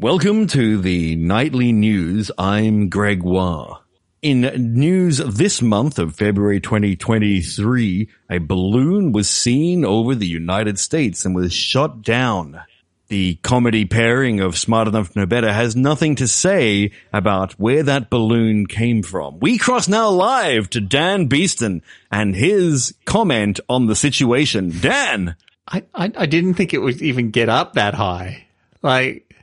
[0.00, 2.28] Welcome to the nightly news.
[2.36, 3.78] I'm Greg Gregoire.
[4.22, 4.40] In
[4.74, 11.32] news this month of February 2023, a balloon was seen over the United States and
[11.32, 12.60] was shot down.
[13.06, 17.84] The comedy pairing of Smart Enough to Know Better has nothing to say about where
[17.84, 19.38] that balloon came from.
[19.38, 24.72] We cross now live to Dan Beeston and his comment on the situation.
[24.80, 25.36] Dan!
[25.68, 28.48] I, I, I didn't think it would even get up that high.
[28.82, 29.33] Like,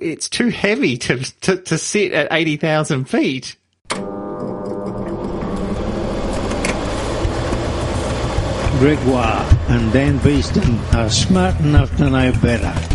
[0.00, 3.56] it's too heavy to, to, to sit at 80,000 feet.
[8.78, 12.93] Gregoire and Dan Beeston are smart enough to know better.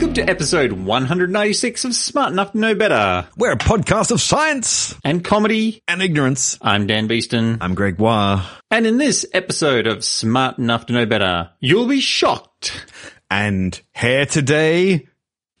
[0.00, 4.94] Welcome to episode 196 of Smart Enough to Know Better We're a podcast of science
[5.04, 5.82] and comedy.
[5.86, 6.56] and ignorance.
[6.62, 7.58] I'm Dan Beeston.
[7.60, 8.48] I'm Greg Gregoire.
[8.70, 12.82] And in this episode of Smart Enough to Know Better, you'll be shocked.
[13.30, 15.06] And hair today,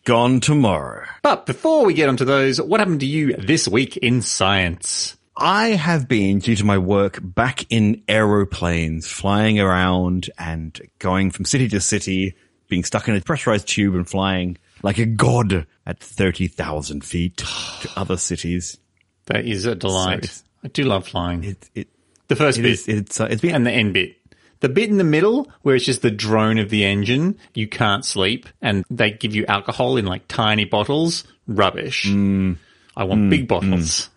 [0.06, 1.04] gone tomorrow.
[1.22, 5.18] But before we get onto those, what happened to you this week in science?
[5.36, 11.44] I have been, due to my work, back in aeroplanes, flying around and going from
[11.44, 12.36] city to city,
[12.70, 17.90] being stuck in a pressurized tube and flying like a god at 30,000 feet to
[17.96, 18.78] other cities.
[19.26, 20.24] That is a delight.
[20.24, 21.44] So- I do love flying.
[21.44, 21.88] It, it,
[22.28, 24.16] the first it bit is, it's, uh, it's been, and the end bit.
[24.60, 28.04] The bit in the middle where it's just the drone of the engine, you can't
[28.04, 31.24] sleep, and they give you alcohol in like tiny bottles.
[31.46, 32.06] Rubbish.
[32.06, 32.58] Mm.
[32.94, 34.10] I want big bottles.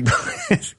[0.00, 0.08] Big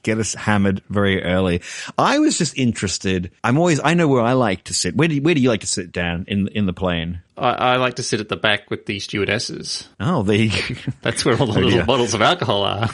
[0.03, 1.61] get us hammered very early.
[1.97, 3.31] I was just interested.
[3.43, 4.95] I'm always I know where I like to sit.
[4.95, 7.21] Where do you, where do you like to sit down in in the plane?
[7.37, 9.87] I, I like to sit at the back with the stewardesses.
[9.99, 10.47] Oh, they
[11.01, 11.85] That's where all the Oh, little dear.
[11.85, 12.89] bottles of alcohol are.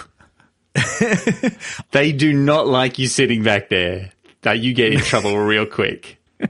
[1.92, 4.12] they do not like you sitting back there.
[4.42, 6.18] That you get in trouble real quick.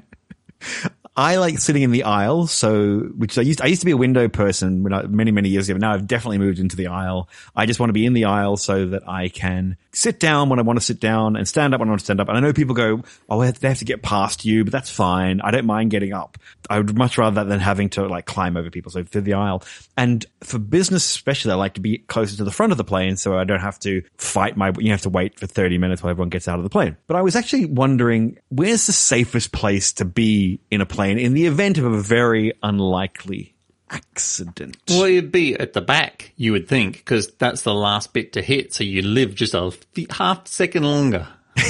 [1.15, 2.47] I like sitting in the aisle.
[2.47, 5.49] So, which I used, I used to be a window person when I, many, many
[5.49, 5.77] years ago.
[5.77, 7.29] Now I've definitely moved into the aisle.
[7.55, 10.57] I just want to be in the aisle so that I can sit down when
[10.57, 12.29] I want to sit down and stand up when I want to stand up.
[12.29, 15.39] And I know people go, Oh, they have to get past you, but that's fine.
[15.41, 16.39] I don't mind getting up.
[16.67, 18.91] I would much rather that than having to like climb over people.
[18.91, 19.63] So through the aisle.
[19.95, 23.17] And for business, especially, I like to be closer to the front of the plane
[23.17, 26.09] so I don't have to fight my, you have to wait for 30 minutes while
[26.09, 26.97] everyone gets out of the plane.
[27.05, 31.33] But I was actually wondering, where's the safest place to be in a plane in
[31.33, 33.53] the event of a very unlikely
[33.89, 34.77] accident?
[34.89, 38.41] Well, it'd be at the back, you would think, because that's the last bit to
[38.41, 39.71] hit, so you live just a
[40.11, 41.27] half second longer.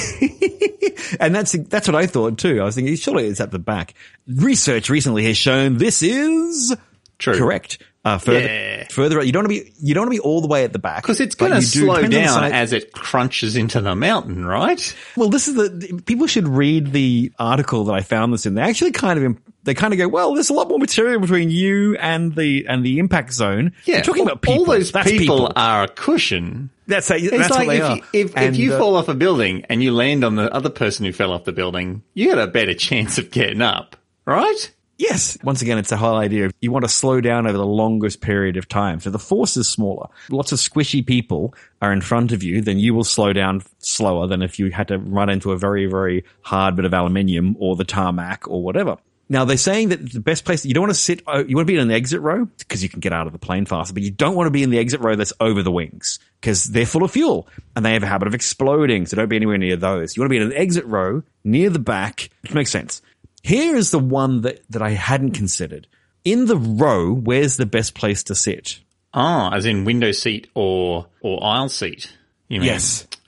[1.20, 2.60] And that's that's what I thought too.
[2.60, 3.94] I was thinking, surely it's at the back.
[4.26, 6.74] Research recently has shown this is
[7.18, 7.36] True.
[7.38, 7.82] correct.
[8.04, 8.86] Uh, further, Yeah.
[8.90, 10.72] further, you don't want to be you don't want to be all the way at
[10.74, 13.94] the back Because it's going to do- slow the down as it crunches into the
[13.94, 14.94] mountain, right?
[15.16, 18.54] Well, this is the people should read the article that I found this in.
[18.54, 21.48] They actually kind of they kind of go, well, there's a lot more material between
[21.50, 23.72] you and the and the impact zone.
[23.86, 24.58] You're talking about people.
[24.58, 26.68] All those That's people, are a cushion.
[26.86, 27.96] That's how, It's that's like if are.
[27.96, 30.68] you, if, if you uh, fall off a building and you land on the other
[30.68, 34.70] person who fell off the building, you got a better chance of getting up, right?
[34.96, 35.36] Yes.
[35.42, 38.20] Once again, it's the whole idea of you want to slow down over the longest
[38.20, 39.00] period of time.
[39.00, 40.08] So the force is smaller.
[40.30, 44.26] Lots of squishy people are in front of you, then you will slow down slower
[44.26, 47.76] than if you had to run into a very, very hard bit of aluminium or
[47.76, 48.96] the tarmac or whatever.
[49.28, 51.72] Now they're saying that the best place, you don't want to sit, you want to
[51.72, 54.02] be in an exit row because you can get out of the plane faster, but
[54.02, 56.84] you don't want to be in the exit row that's over the wings because they're
[56.84, 59.06] full of fuel and they have a habit of exploding.
[59.06, 60.14] So don't be anywhere near those.
[60.14, 63.00] You want to be in an exit row near the back, which makes sense.
[63.44, 65.86] Here is the one that, that I hadn't considered.
[66.24, 68.80] In the row, where's the best place to sit?
[69.12, 72.10] Ah, as in window seat or or aisle seat.
[72.48, 72.68] You mean?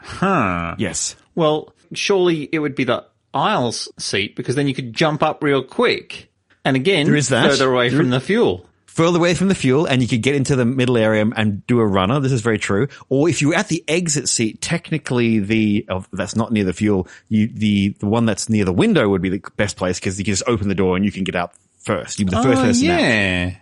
[0.01, 0.75] Huh.
[0.79, 1.17] Yes.
[1.35, 3.05] Well, surely it would be the
[3.35, 6.31] aisles seat because then you could jump up real quick.
[6.65, 7.51] And again, There is that.
[7.51, 8.67] further away There from is- the fuel.
[8.97, 11.81] Further away from the fuel and you could get into the middle area and do
[11.81, 12.19] a runner.
[12.19, 12.89] This is very true.
[13.11, 17.07] Or if you're at the exit seat, technically the, oh, that's not near the fuel.
[17.29, 20.25] You, the, the one that's near the window would be the best place because you
[20.25, 22.19] can just open the door and you can get out first.
[22.19, 23.01] You'd be the first oh, person out.
[23.01, 23.57] yeah.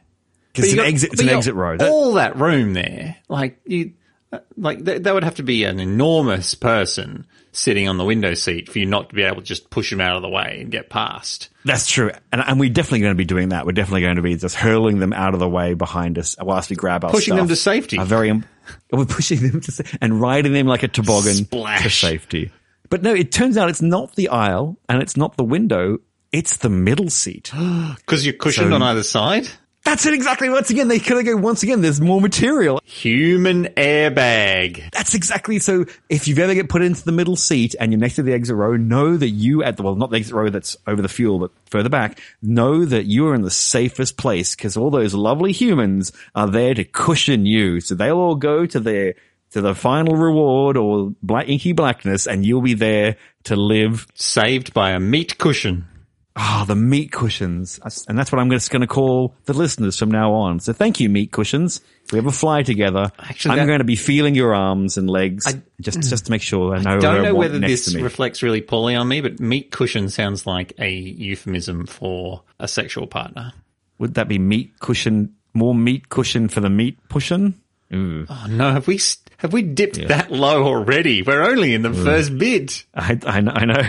[0.53, 1.79] Because it's an got- exit, it's an exit row.
[1.79, 3.95] That- all that room there, like you,
[4.33, 8.35] uh, like th- that would have to be an enormous person sitting on the window
[8.35, 10.59] seat for you not to be able to just push them out of the way
[10.61, 11.49] and get past.
[11.65, 12.11] That's true.
[12.33, 13.65] And, and we're definitely going to be doing that.
[13.67, 16.71] We're definitely going to be just hurling them out of the way behind us whilst
[16.71, 17.99] we grab our Pushing them to safety.
[17.99, 18.33] Are very,
[18.93, 22.51] we're pushing them to, sa- and riding them like a toboggan to safety.
[22.91, 25.99] But no, it turns out it's not the aisle and it's not the window.
[26.33, 27.51] It's the middle seat.
[27.97, 29.49] Because you're cushioned So- on either side.
[29.85, 30.49] That's it exactly.
[30.49, 32.81] Once again, they kind of go, once again, there's more material.
[32.85, 34.91] Human airbag.
[34.93, 35.85] That's exactly so.
[36.09, 38.57] If you've ever get put into the middle seat and you're next to the exit
[38.57, 41.39] row, know that you at the, well, not the exit row that's over the fuel,
[41.39, 45.53] but further back, know that you are in the safest place because all those lovely
[45.53, 47.81] humans are there to cushion you.
[47.81, 49.15] So they'll all go to their,
[49.51, 54.07] to the final reward or black, inky blackness and you'll be there to live.
[54.15, 55.89] Saved by a meat cushion.
[56.37, 57.79] Ah, the meat cushions.
[58.09, 60.59] And that's what I'm just going to call the listeners from now on.
[60.59, 61.81] So thank you, meat cushions.
[62.11, 65.09] We have a fly together, Actually, I'm that- going to be feeling your arms and
[65.09, 65.45] legs
[65.81, 66.95] just, just to make sure I know.
[66.97, 70.73] who Don't know whether this reflects really poorly on me, but meat cushion sounds like
[70.79, 73.53] a euphemism for a sexual partner.
[73.99, 75.37] Would that be meat cushion?
[75.55, 77.55] More meat cushion for the meat pushing?
[77.93, 78.99] Oh no, have we
[79.37, 81.23] have we dipped that low already?
[81.23, 82.85] We're only in the first bit.
[82.93, 83.89] I, I, know- I know.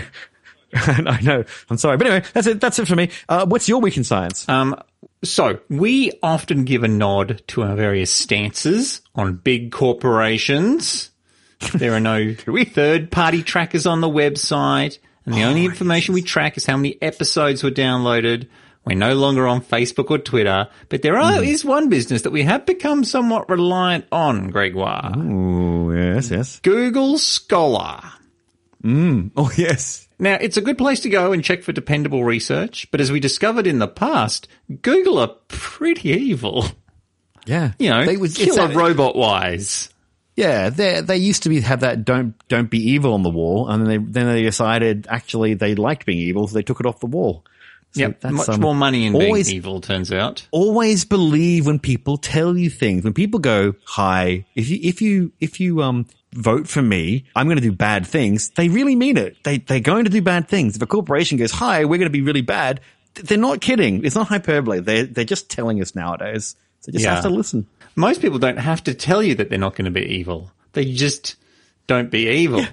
[0.74, 1.44] I know.
[1.70, 2.60] I'm sorry, but anyway, that's it.
[2.60, 3.10] That's it for me.
[3.28, 4.48] Uh, what's your week in science?
[4.48, 4.80] Um,
[5.24, 11.10] so we often give a nod to our various stances on big corporations.
[11.74, 12.34] There are no
[12.74, 17.00] third party trackers on the website, and the only information we track is how many
[17.00, 18.48] episodes were downloaded.
[18.84, 22.44] We're no longer on Facebook or Twitter, but there are, is one business that we
[22.44, 25.12] have become somewhat reliant on, Gregoire.
[25.16, 26.60] Oh yes, yes.
[26.60, 28.00] Google Scholar.
[29.36, 30.08] Oh yes.
[30.18, 33.20] Now, it's a good place to go and check for dependable research, but as we
[33.20, 34.48] discovered in the past,
[34.80, 36.66] Google are pretty evil.
[37.46, 37.72] Yeah.
[37.78, 39.90] You know, They it's killer robot wise.
[40.36, 43.68] Yeah, they they used to be have that don't don't be evil on the wall,
[43.68, 46.86] and then they then they decided actually they liked being evil, so they took it
[46.86, 47.44] off the wall.
[47.92, 50.46] So Yep, much um, more money in always being evil, turns out.
[50.50, 53.04] always believe when people tell you things.
[53.04, 56.06] When people go, "Hi, if you if you if you um
[56.36, 59.36] vote for me, I'm going to do bad things." They really mean it.
[59.42, 60.76] They they're going to do bad things.
[60.76, 62.80] If a corporation goes, "Hi, we're going to be really bad,"
[63.14, 64.04] they're not kidding.
[64.04, 64.80] It's not hyperbole.
[64.80, 66.54] They are they're just telling us nowadays.
[66.80, 67.14] So just Yeah.
[67.14, 67.66] have to listen.
[67.96, 70.52] Most people don't have to tell you that they're not going to be evil.
[70.74, 71.36] They just
[71.86, 72.64] don't be evil.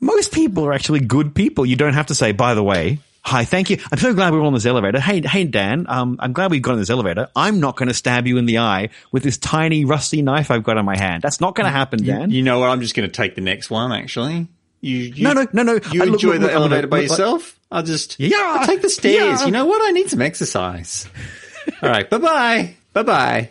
[0.00, 1.64] Most people are actually good people.
[1.66, 2.98] You don't have to say, by the way,
[3.28, 3.78] hi, thank you.
[3.92, 4.98] I'm so glad we're on this elevator.
[5.00, 7.28] Hey, hey, Dan, um, I'm glad we've got on this elevator.
[7.36, 10.64] I'm not going to stab you in the eye with this tiny rusty knife I've
[10.64, 11.22] got in my hand.
[11.22, 12.30] That's not going to happen, Dan.
[12.30, 12.70] You know what?
[12.70, 14.48] I'm just going to take the next one, actually.
[14.80, 15.78] You, you No, no, no, no.
[15.92, 17.18] You I- enjoy look, the look, elevator by look, look.
[17.18, 17.58] yourself?
[17.70, 18.36] I'll just Yeah.
[18.60, 19.40] I'll take the stairs.
[19.40, 19.46] Yeah.
[19.46, 19.86] You know what?
[19.86, 21.06] I need some exercise.
[21.82, 22.08] All right.
[22.08, 22.74] Bye bye.
[22.92, 23.50] Bye bye.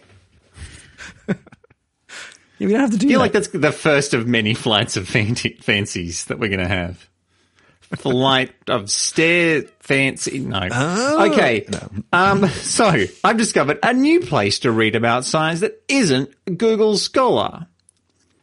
[2.60, 3.24] Yeah, we don't have to do I feel that.
[3.26, 7.07] like that's the first of many flights of fancy, fancies that we're going to have.
[7.96, 10.40] Flight of stair fancy.
[10.40, 10.68] No.
[10.70, 11.32] Oh.
[11.32, 11.66] okay.
[12.12, 17.68] Um, so I've discovered a new place to read about science that isn't Google Scholar.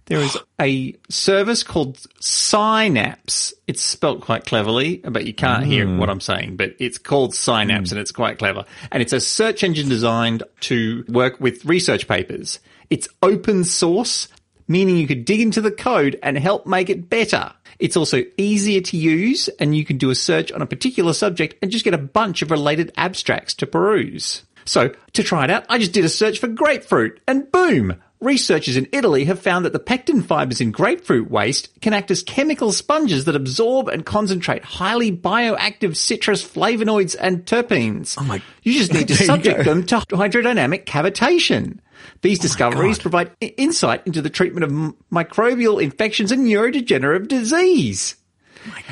[0.06, 3.52] There is a service called Scinapse.
[3.67, 7.90] It's spelt quite cleverly, but you can't hear what I'm saying, but it's called Scinapse
[7.90, 8.64] and it's quite clever.
[8.93, 12.61] And it's a search engine designed to work with research papers.
[12.90, 14.29] It's open source,
[14.69, 17.52] meaning you could dig into the code and help make it better.
[17.78, 21.56] It's also easier to use and you can do a search on a particular subject
[21.62, 24.43] and just get a bunch of related abstracts to peruse.
[24.64, 27.96] So to try it out, I just did a search for grapefruit and boom!
[28.25, 32.23] Researchers in Italy have found that the pectin fibers in grapefruit waste can act as
[32.23, 38.17] chemical sponges that absorb and concentrate highly bioactive citrus flavonoids and terpenes.
[38.19, 41.81] Oh my- You just need to subject them to hydrodynamic cavitation.
[42.23, 43.03] These discoveries God.
[43.03, 48.16] provide insight into the treatment of microbial infections and neurodegenerative disease.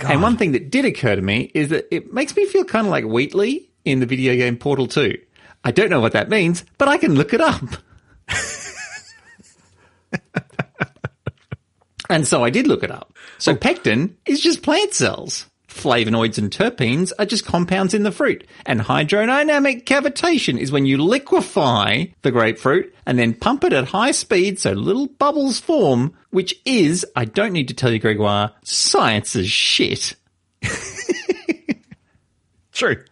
[0.06, 2.86] And one thing that did occur to me is that it makes me feel kind
[2.86, 5.16] of like Wheatley in the video game Portal 2.
[5.64, 7.62] I don't know what that means, but I can look it up.
[12.12, 13.16] and so I did look it up.
[13.38, 15.46] So pectin is just plant cells.
[15.66, 18.46] Flavonoids and terpenes are just compounds in the fruit.
[18.66, 24.10] And hydrodynamic cavitation is when you liquefy the grapefruit and then pump it at high
[24.10, 29.30] speed so little bubbles form, which is, I don't need to tell you, Gregoire, science
[29.30, 30.14] science's shit.
[32.72, 33.02] True.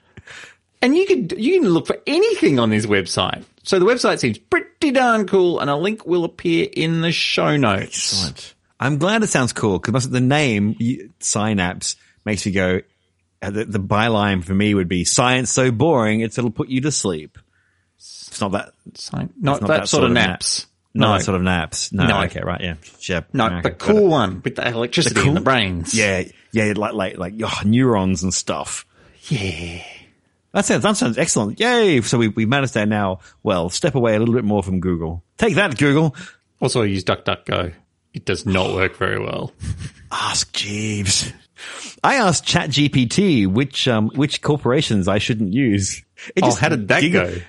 [0.82, 3.44] And you can you can look for anything on this website.
[3.62, 7.56] So the website seems pretty darn cool, and a link will appear in the show
[7.56, 8.12] notes.
[8.12, 8.54] Excellent.
[8.80, 10.74] I'm glad it sounds cool because the name
[11.20, 12.80] Scinapse makes me go.
[13.42, 16.80] uh, The, the byline for me would be "Science so boring, it's it'll put you
[16.80, 17.38] to sleep."
[17.98, 18.72] It's not that.
[18.94, 20.66] So, not, not that, sort of naps.
[20.94, 21.92] Not No, that sort of naps.
[21.92, 22.06] No.
[22.06, 22.22] No.
[22.22, 22.40] Okay.
[22.42, 22.60] Right.
[22.62, 22.74] Yeah.
[22.98, 23.24] Sure.
[23.34, 25.94] no, Okay, the cool one with the electricity in cool- the brains.
[25.94, 26.24] Yeah.
[26.52, 26.72] Yeah.
[26.74, 28.86] Like like like oh, neurons and stuff.
[29.28, 29.84] yeah.
[30.52, 31.60] That sounds that sounds excellent.
[31.60, 32.00] Yay!
[32.00, 33.20] So we we managed that now.
[33.44, 35.22] Well, step away a little bit more from Google.
[35.38, 36.16] Take that, Google.
[36.60, 37.72] Also, I use DuckDuckGo.
[38.14, 39.52] It does not work very well.
[40.10, 41.32] Ask Jeeves.
[42.02, 46.02] I asked ChatGPT which um which corporations I shouldn't use.
[46.34, 47.40] It Oh, how did that giggled- go?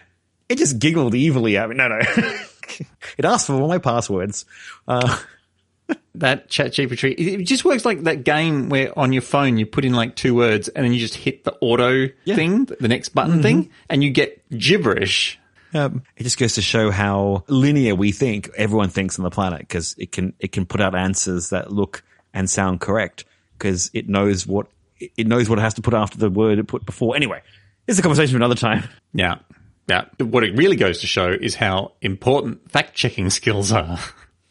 [0.50, 1.75] it just giggled evilly at me.
[1.75, 2.00] No, no.
[3.18, 4.46] it asked for all my passwords.
[4.88, 5.18] Uh,
[6.15, 9.94] that ChatGPT, it just works like that game where on your phone you put in
[9.94, 12.36] like two words and then you just hit the auto Yeah.
[12.36, 15.39] thing, the next button thing, and you get gibberish.
[15.74, 19.60] Um, it just goes to show how linear we think everyone thinks on the planet
[19.60, 23.25] because it can it can put out answers that look and sound correct
[23.58, 24.68] because it knows what
[25.00, 27.16] it knows what it has to put after the word it put before.
[27.16, 27.42] Anyway,
[27.88, 28.84] it's a conversation for another time.
[29.13, 29.40] Yeah.
[29.88, 30.06] Yeah.
[30.20, 34.00] What it really goes to show is how important fact checking skills are.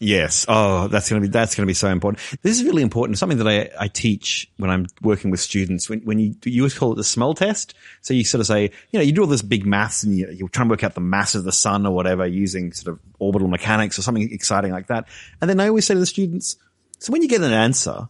[0.02, 0.46] Yes.
[0.48, 2.24] Oh, that's going to be, that's going to be so important.
[2.40, 3.18] This is really important.
[3.18, 5.90] Something that I, I teach when I'm working with students.
[5.90, 7.74] When, when you, you always call it the smell test.
[8.00, 10.30] So you sort of say, you know, you do all this big maths and you,
[10.30, 13.00] you're trying to work out the mass of the sun or whatever using sort of
[13.18, 15.06] orbital mechanics or something exciting like that.
[15.42, 16.56] And then I always say to the students,
[16.98, 18.08] so when you get an answer,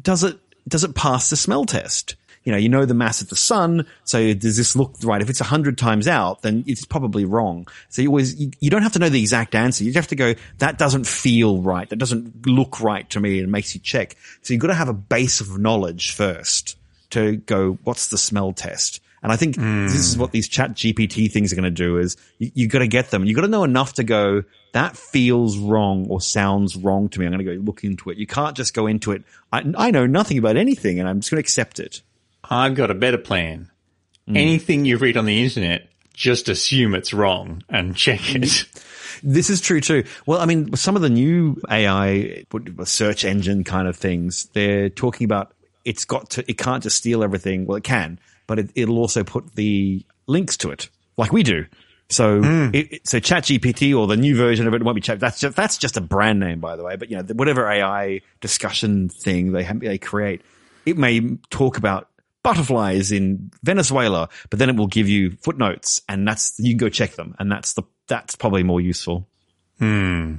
[0.00, 2.16] does it, does it pass the smell test?
[2.44, 3.86] You know, you know the mass of the sun.
[4.04, 5.22] So does this look right?
[5.22, 7.66] If it's a hundred times out, then it's probably wrong.
[7.88, 9.82] So you always, you, you don't have to know the exact answer.
[9.82, 11.88] You just have to go, that doesn't feel right.
[11.88, 13.40] That doesn't look right to me.
[13.40, 14.16] It makes you check.
[14.42, 16.76] So you've got to have a base of knowledge first
[17.10, 19.00] to go, what's the smell test?
[19.22, 19.86] And I think hmm.
[19.86, 22.88] this is what these ChatGPT things are going to do is you, you got to
[22.88, 23.24] get them.
[23.24, 27.24] You've got to know enough to go, that feels wrong or sounds wrong to me.
[27.24, 28.18] I'm going to go look into it.
[28.18, 29.22] You can't just go into it.
[29.50, 32.02] I, I know nothing about anything and I'm just going to accept it.
[32.50, 33.70] I've got a better plan.
[34.26, 34.36] Hmm.
[34.36, 38.66] Anything you read on the internet, just assume it's wrong and check it.
[39.22, 40.04] This is true too.
[40.26, 44.88] Well, I mean, some of the new AI uh, search engine kind of things, they're
[44.90, 45.52] talking about
[45.84, 47.66] it's got to, it can't just steal everything.
[47.66, 51.66] Well, it can, but it, it'll also put the links to it like we do.
[52.10, 52.70] So, hmm.
[52.74, 55.20] it, it- so ChatGPT or the new version of it won't be Chat.
[55.20, 56.96] That's just, that's just a brand name, by the way.
[56.96, 60.42] But you know, whatever AI discussion thing they they create,
[60.84, 62.08] it may talk about
[62.44, 66.88] butterflies in Venezuela, but then it will give you footnotes and that's, you can go
[66.88, 67.34] check them.
[67.40, 69.26] And that's the, that's probably more useful.
[69.80, 70.36] Hmm.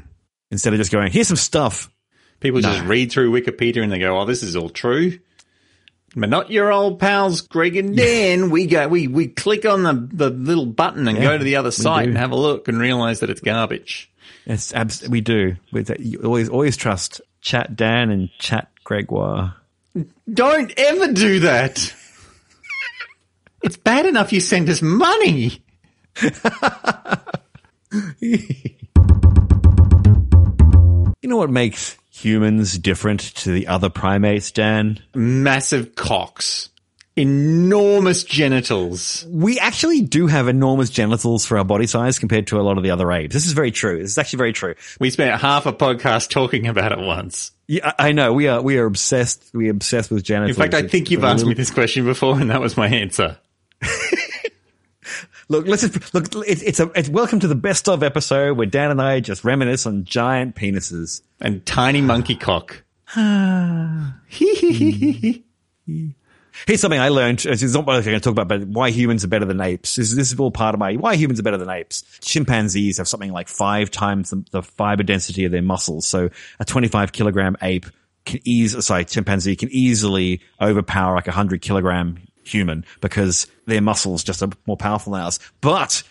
[0.51, 1.89] Instead of just going, here's some stuff.
[2.39, 5.19] People just read through Wikipedia and they go, "Oh, this is all true."
[6.15, 8.49] But not your old pals Greg and Dan.
[8.49, 11.71] we go, we we click on the the little button and go to the other
[11.71, 12.09] site do.
[12.09, 14.11] and have a look and realize that it's garbage.
[14.45, 15.55] It's abs- we do.
[15.71, 15.85] We,
[16.23, 19.55] always, always trust chat Dan and chat Gregoire.
[20.31, 21.93] Don't ever do that.
[23.63, 25.63] it's bad enough you send us money.
[31.25, 34.99] You know what makes humans different to the other primates, Dan?
[35.15, 36.69] Massive cocks,
[37.15, 39.25] enormous genitals.
[39.27, 42.83] We actually do have enormous genitals for our body size compared to a lot of
[42.83, 43.33] the other apes.
[43.33, 44.03] This is very true.
[44.03, 44.75] This is actually very true.
[44.99, 47.49] We spent half a podcast talking about it once.
[47.67, 48.33] Yeah, I know.
[48.33, 49.51] We are, we are obsessed.
[49.53, 50.49] We are obsessed with Janet.
[50.49, 53.37] In fact, I think you've asked me this question before, and that was my answer.
[55.47, 58.65] Look, let's just, look, it's, it's a, it's welcome to the best of episode where
[58.65, 61.21] Dan and I just reminisce on giant penises.
[61.39, 62.83] And tiny monkey cock.
[63.07, 64.09] Hmm.
[66.67, 67.45] Here's something I learned.
[67.45, 69.61] Uh, it's not what I'm going to talk about, but why humans are better than
[69.61, 69.95] apes.
[69.95, 72.03] This, this is all part of my why humans are better than apes.
[72.21, 76.07] Chimpanzees have something like five times the, the fiber density of their muscles.
[76.07, 77.85] So a 25 kilogram ape
[78.25, 84.23] can ease, sorry, chimpanzee can easily overpower like a 100 kilogram human because their muscles
[84.23, 85.39] just are more powerful than ours.
[85.61, 86.03] But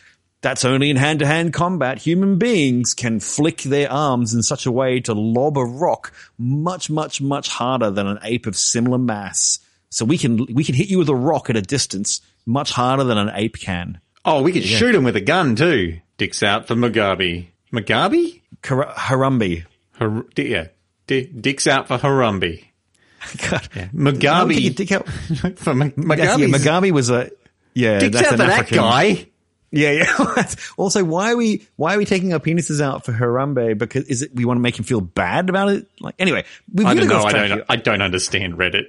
[0.45, 1.99] that's only in hand to hand combat.
[1.99, 6.91] Human beings can flick their arms in such a way to lob a rock much,
[6.91, 9.59] much, much harder than an ape of similar mass.
[9.95, 13.05] So we can, we can hit you with a rock at a distance much harder
[13.05, 14.01] than an ape can.
[14.25, 16.01] Oh, we could shoot him with a gun too.
[16.17, 17.47] Dick's out for Mugabe.
[17.73, 18.41] Mugabe?
[18.61, 19.65] Kar- Harambe.
[19.99, 20.69] Har- yeah.
[21.07, 22.65] Di- Dick's out for Harambe.
[23.51, 23.69] God.
[23.95, 24.75] Mugabe.
[24.75, 25.09] Dick out.
[25.57, 27.31] for M- That's- yeah, Mugabe was a,
[27.75, 29.29] yeah, Dick's that's out for that guy.
[29.71, 30.45] Yeah, yeah.
[30.77, 33.77] also, why are we why are we taking our penises out for Harambe?
[33.77, 35.87] Because is it we want to make him feel bad about it?
[36.01, 37.39] Like anyway, we've I really don't got know.
[37.41, 37.57] I don't.
[37.59, 37.65] here.
[37.69, 38.87] I don't understand Reddit.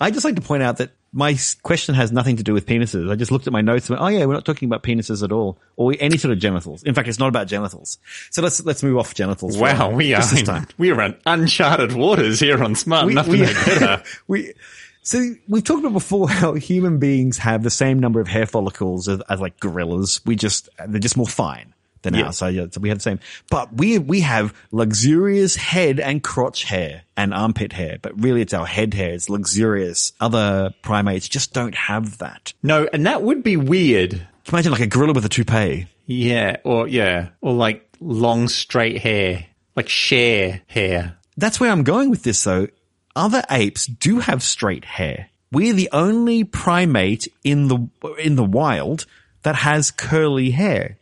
[0.00, 3.10] I just like to point out that my question has nothing to do with penises.
[3.10, 5.22] I just looked at my notes and went, "Oh yeah, we're not talking about penises
[5.22, 6.82] at all, or any sort of genitals.
[6.84, 7.98] In fact, it's not about genitals.
[8.30, 9.58] So let's let's move off genitals.
[9.58, 13.38] Wow, we are in, we are on uncharted waters here on Smart We, Enough we,
[13.38, 14.54] to we
[15.02, 19.08] so we've talked about before how human beings have the same number of hair follicles
[19.08, 20.20] as, as like gorillas.
[20.24, 22.26] We just they're just more fine than Yeah.
[22.26, 22.38] ours.
[22.38, 26.64] So, yeah, so we have the same, but we we have luxurious head and crotch
[26.64, 27.98] hair and armpit hair.
[28.00, 29.12] But really, it's our head hair.
[29.12, 30.12] It's luxurious.
[30.20, 32.52] Other primates just don't have that.
[32.62, 34.26] No, and that would be weird.
[34.50, 35.86] Imagine like a gorilla with a toupee.
[36.06, 39.44] Yeah, or yeah, or like long straight hair,
[39.76, 41.16] like Cher hair.
[41.36, 42.66] That's where I'm going with this though.
[43.14, 45.28] Other apes do have straight hair.
[45.52, 47.88] We're the only primate in the,
[48.18, 49.04] in the wild
[49.42, 50.96] that has curly hair.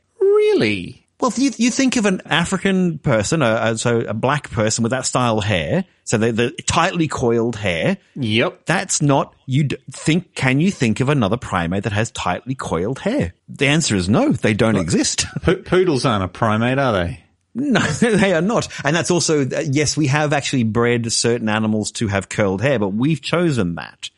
[0.59, 1.05] Really?
[1.21, 5.05] Well, you, you think of an African person, uh, so a black person with that
[5.05, 8.67] style hair, so the, the tightly coiled hair, Yep.
[8.67, 13.35] that's not, you think, can you think of another primate that has tightly coiled hair?
[13.49, 15.27] The answer is no, they don't exist.
[15.43, 17.25] Po- poodles aren't a primate, are they?
[17.53, 18.69] No, they are not.
[18.85, 22.79] And that's also, uh, yes, we have actually bred certain animals to have curled hair,
[22.79, 24.09] but we've chosen that.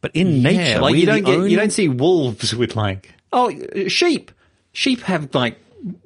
[0.00, 3.52] But in nature, like you don't get, only- you don't see wolves with like, oh,
[3.88, 4.30] sheep.
[4.72, 5.58] Sheep have like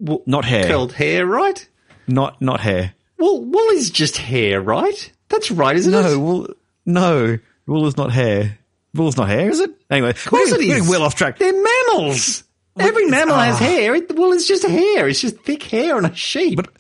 [0.03, 0.65] w- Not hair.
[0.67, 1.67] curled hair, right?
[2.07, 2.95] not, not hair.
[3.19, 5.13] Wool, wool is just hair, right?
[5.29, 6.17] That's right, isn't No, it?
[6.17, 6.49] wool,
[6.85, 8.59] no, wool is not hair.
[8.95, 9.71] Wool's not hair, is it?
[9.91, 10.91] Anyway, Of course we're, it getting is.
[10.91, 11.39] well off track.
[11.39, 12.45] They're mammals.
[12.79, 13.59] Every mammal has ah.
[13.65, 13.95] hair.
[13.95, 15.09] It, wool is just hair.
[15.09, 16.57] It's just thick hair on a sheep.
[16.57, 16.71] But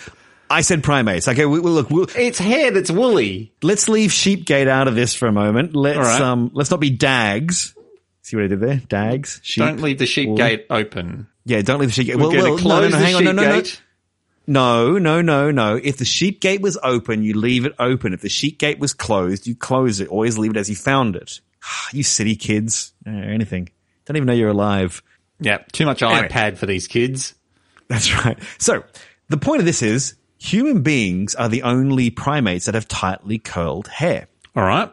[0.50, 1.28] I said primates.
[1.28, 3.52] Okay, we, we, look, we'll, it's hair that's woolly.
[3.62, 5.74] let's leave sheepgate out of this for a moment.
[5.74, 6.20] Let's right.
[6.20, 7.74] um, let's not be dags.
[8.22, 8.76] See what I did there?
[8.76, 9.40] Dags.
[9.42, 9.64] Sheep.
[9.64, 10.36] Don't leave the sheep wool.
[10.36, 11.28] gate open.
[11.44, 12.16] Yeah, don't leave the sheep gate.
[12.16, 13.60] We're well, going well, to no, no, no, hang on, no, no, no.
[13.60, 13.82] gate.
[14.46, 15.76] No, no, no, no.
[15.76, 18.12] If the sheep gate was open, you leave it open.
[18.12, 20.08] If the sheep gate was closed, you close it.
[20.08, 21.40] Always leave it as you found it.
[21.92, 22.92] you city kids.
[23.06, 23.68] Uh, anything.
[24.04, 25.02] Don't even know you're alive.
[25.40, 26.28] Yeah, too much Anyway.
[26.28, 27.34] iPad for these kids.
[27.88, 28.38] That's right.
[28.58, 28.84] So
[29.28, 33.88] the point of this is human beings are the only primates that have tightly curled
[33.88, 34.28] hair.
[34.56, 34.90] All right.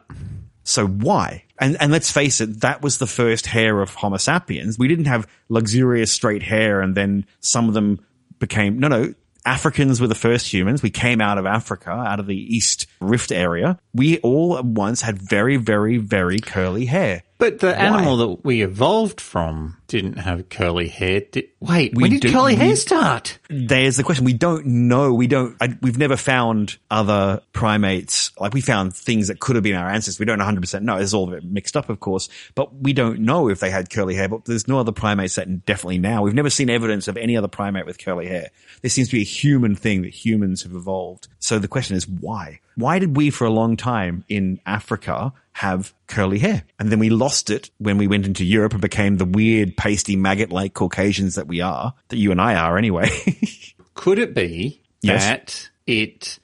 [0.69, 1.45] So why?
[1.57, 4.77] And and let's face it, that was the first hair of Homo sapiens.
[4.77, 8.05] We didn't have luxurious straight hair and then some of them
[8.37, 10.83] became no no Africans were the first humans.
[10.83, 13.79] We came out of Africa, out of the East Rift area.
[13.95, 17.23] We all at once had very, very, very curly hair.
[17.39, 21.21] But the animal that we evolved from didn't have curly hair.
[21.21, 23.39] Did, wait, We when did do- curly we- hair start?
[23.49, 24.25] There's the question.
[24.25, 25.13] We don't know.
[25.13, 28.31] We don't, I, we've never found other primates.
[28.39, 30.19] Like we found things that could have been our ancestors.
[30.19, 30.97] We don't 100% know.
[30.97, 33.89] It's all a bit mixed up, of course, but we don't know if they had
[33.89, 36.21] curly hair, but there's no other primates that definitely now.
[36.23, 38.49] We've never seen evidence of any other primate with curly hair.
[38.81, 41.29] This seems to be a human thing that humans have evolved.
[41.39, 42.59] So the question is why?
[42.79, 46.63] Why did we for a long time in Africa have curly hair?
[46.79, 50.15] And then we lost it when we went into Europe and became the weird pasty
[50.15, 53.09] maggot like Caucasians that we are, that you and I are anyway.
[53.95, 55.25] Could it be Yes.
[55.25, 56.39] that it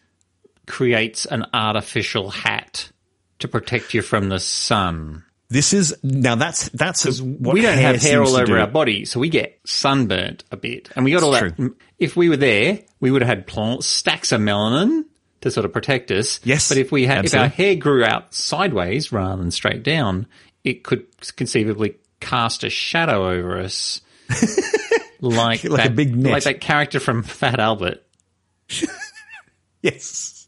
[0.67, 2.91] creates an artificial hat
[3.39, 5.23] to protect you from the sun?
[5.47, 8.57] This is now that's that's what we don't have hair all over do.
[8.59, 11.71] our body, so we get sunburnt a bit, and we got all It's that.
[11.99, 15.05] If we were there, we would have had pl- stacks of melanin
[15.45, 16.39] to sort of protect us.
[16.43, 20.27] Yes, but if we had, if our hair grew out sideways rather than straight down,
[20.63, 21.05] it could
[21.37, 24.01] conceivably cast a shadow over us,
[25.21, 26.33] like Like a that, big net.
[26.33, 28.03] like that character from Fat Albert,
[29.81, 30.47] Yes,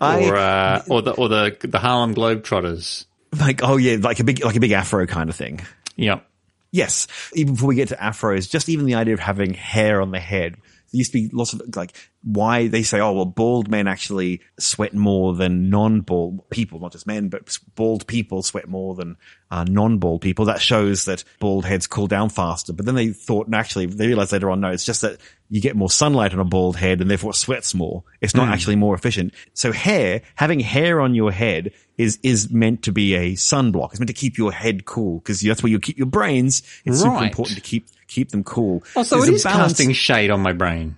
[0.00, 3.06] I or uh, or the or the the Harlem Globetrotters.
[3.40, 5.60] like oh yeah, like a big like a big afro kind of thing.
[5.96, 6.24] Yep.
[6.70, 10.10] Yes, even before we get to afros, just even the idea of having hair on
[10.10, 10.56] the head.
[10.94, 14.42] There used to be lots of like why they say, oh well, bald men actually
[14.60, 19.16] sweat more than non-bald people, not just men, but bald people sweat more than
[19.50, 20.44] uh, non-bald people.
[20.44, 22.72] That shows that bald heads cool down faster.
[22.72, 25.18] But then they thought, and actually, they realized later on, no, it's just that
[25.50, 28.04] you get more sunlight on a bald head and therefore it sweats more.
[28.20, 29.34] It's not actually more efficient.
[29.52, 33.90] So hair, having hair on your head is is meant to be a sunblock.
[33.90, 36.62] It's meant to keep your head cool because that's where you keep your brains.
[36.84, 38.82] It's super important to keep keep them cool.
[38.96, 40.96] Also, There's it a is balance- casting shade on my brain.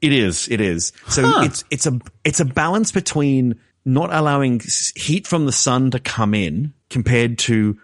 [0.00, 0.46] It is.
[0.48, 0.92] It is.
[1.08, 1.42] So Huh.
[1.44, 4.60] it's it's a it's a balance between not allowing
[4.94, 7.78] heat from the sun to come in compared to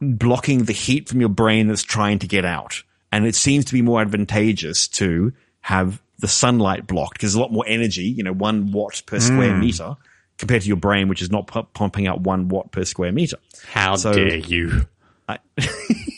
[0.00, 2.82] blocking the heat from your brain that's trying to get out.
[3.12, 7.40] And it seems to be more advantageous to have the sunlight blocked because there's a
[7.40, 9.60] lot more energy, you know, one watt per square Hmm.
[9.60, 9.94] meter
[10.38, 13.36] compared to your brain, which is not pu- pumping out one watt per square meter.
[13.72, 14.86] How So- dare you?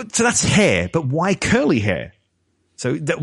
[0.00, 2.14] But so that's hair, but why curly hair?
[2.76, 3.18] So that,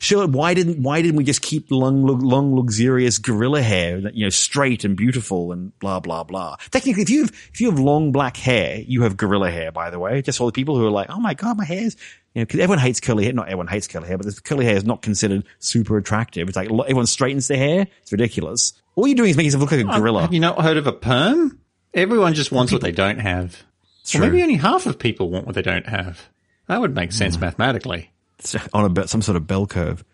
[0.00, 4.24] sure, why didn't why didn't we just keep long, long, luxurious gorilla hair that you
[4.24, 6.56] know straight and beautiful and blah blah blah?
[6.70, 9.72] Technically, if you have if you have long black hair, you have gorilla hair.
[9.72, 11.98] By the way, just all the people who are like, oh my god, my hair's
[12.34, 13.34] you know, 'cause everyone hates curly hair.
[13.34, 16.48] Not everyone hates curly hair, but this curly hair is not considered super attractive.
[16.48, 17.86] It's like everyone straightens their hair.
[18.00, 18.72] It's ridiculous.
[18.94, 20.22] All you're doing is making yourself look like a gorilla.
[20.22, 21.58] Have you not heard of a perm?
[21.92, 23.62] Everyone just wants what they don't have.
[24.04, 24.20] Or true.
[24.20, 26.20] maybe only half of people want what they don't have.
[26.68, 27.42] That would make sense Hmm.
[27.42, 28.10] mathematically.
[28.38, 30.04] It's on a some sort of bell curve.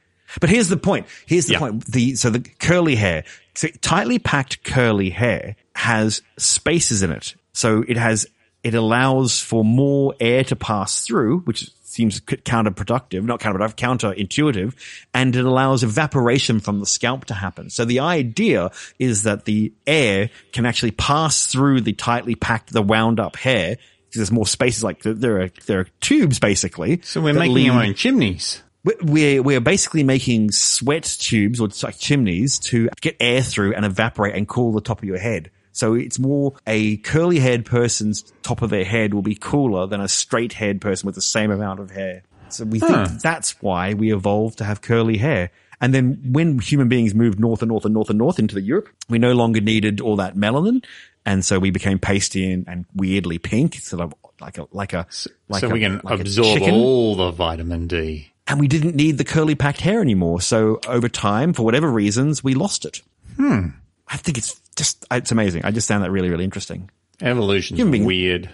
[0.41, 1.07] But here's the point.
[1.27, 1.59] Here's the Yeah.
[1.61, 1.85] point.
[1.87, 3.25] The, so the curly hair,
[3.55, 7.35] so tightly packed curly hair has spaces in it.
[7.55, 8.27] So it has,
[8.63, 14.73] it allows for more air to pass through, which seems counterproductive, not counterproductive, counterintuitive,
[15.13, 17.71] and it allows evaporation from the scalp to happen.
[17.71, 22.83] So the idea is that the air can actually pass through the tightly packed, the
[22.83, 23.71] wound up hair
[24.07, 24.85] because there's more spaces.
[24.85, 27.01] Like there are there are tubes basically.
[27.03, 28.63] So we're making lead- our own chimneys.
[28.85, 33.85] we- we're we're basically making sweat tubes or like chimneys to get air through and
[33.85, 35.51] evaporate and cool the top of your head.
[35.79, 40.01] So it's more a curly haired person's top of their head will be cooler than
[40.01, 42.23] a straight haired person with the same amount of hair.
[42.49, 43.07] So we Huh.
[43.07, 45.51] think that's why we evolved to have curly hair.
[45.81, 48.61] And then when human beings moved north and north and north and north into the
[48.61, 50.83] Europe, we no longer needed all that melanin.
[51.25, 55.07] And so we became pasty and, and weirdly pink, sort of like a, like a,
[55.49, 58.33] like so a- we can like absorb all the vitamin D.
[58.49, 60.41] and we didn't need the curly packed hair anymore.
[60.41, 63.03] So over time, for whatever reasons, we lost it.
[63.37, 63.69] Hmm.
[64.09, 65.65] I think it's just, it's amazing.
[65.65, 66.91] I just found that really, really interesting.
[67.21, 68.51] Evolution's Human being- weird.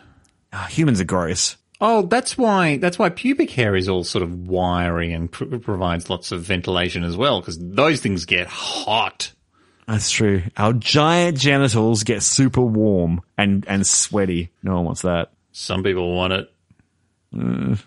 [0.52, 1.56] Ah, humans are gross.
[1.80, 6.08] Oh, that's why that's why pubic hair is all sort of wiry and pr- provides
[6.08, 9.32] lots of ventilation as well because those things get hot.
[9.86, 10.42] That's true.
[10.56, 14.50] Our giant genitals get super warm and, and sweaty.
[14.62, 15.32] No one wants that.
[15.52, 16.50] Some people want it.
[17.32, 17.78] Not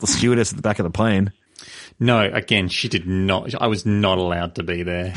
[0.00, 1.32] the stewardess at the back of the plane.
[2.00, 3.54] No, again, she did not.
[3.60, 5.14] I was not allowed to be there.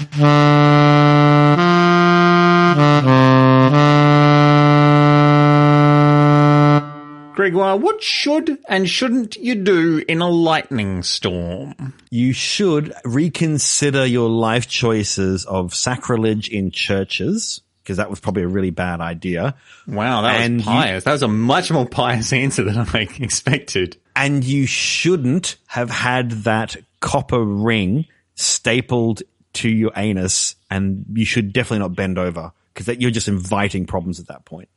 [7.36, 11.94] Gregoire, what should and shouldn't you do in a lightning storm?
[12.10, 18.48] You should reconsider your life choices of sacrilege in churches because that was probably a
[18.48, 19.54] really bad idea.
[19.88, 21.04] Wow, that And was you- pious.
[21.04, 23.98] that was a much more pious answer than I expected.
[24.18, 29.22] And you shouldn't have had that copper ring stapled
[29.54, 34.20] to your anus and you should definitely not bend over because you're just inviting problems
[34.20, 34.70] at that point.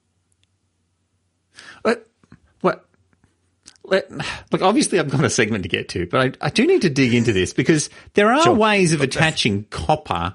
[1.82, 2.06] But
[2.60, 2.84] what?
[3.82, 4.10] Let,
[4.52, 6.90] look, obviously, I've got a segment to get to, but I, I do need to
[6.90, 8.54] dig into this because there are Sure.
[8.54, 10.34] ways of attaching copper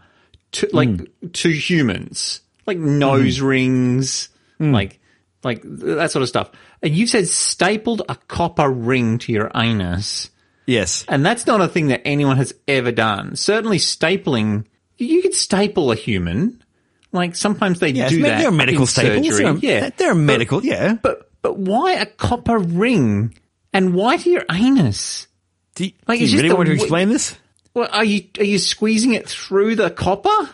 [0.53, 1.27] to like hmm.
[1.33, 3.45] to humans, like nose hmm.
[3.45, 4.71] rings, hmm.
[4.71, 4.99] like
[5.43, 6.51] like that sort of stuff.
[6.85, 10.29] And you said stapled a copper ring to your anus,
[10.67, 11.03] Yes.
[11.07, 13.35] and that's not a thing that anyone has ever done.
[13.35, 14.65] Certainly, stapling.
[14.99, 16.63] You could staple a human.
[17.11, 18.37] Like sometimes they Yes, do that.
[18.37, 19.25] there are medical staples.
[19.25, 19.45] surgery.
[19.45, 20.93] There are, yeah, there are medical, yeah.
[20.93, 23.35] but but why a copper ring
[23.73, 25.27] and why to your anus?
[25.73, 27.35] Do you, like, do you really want to explain this?
[27.73, 30.49] Well, are you are you squeezing it through the copper?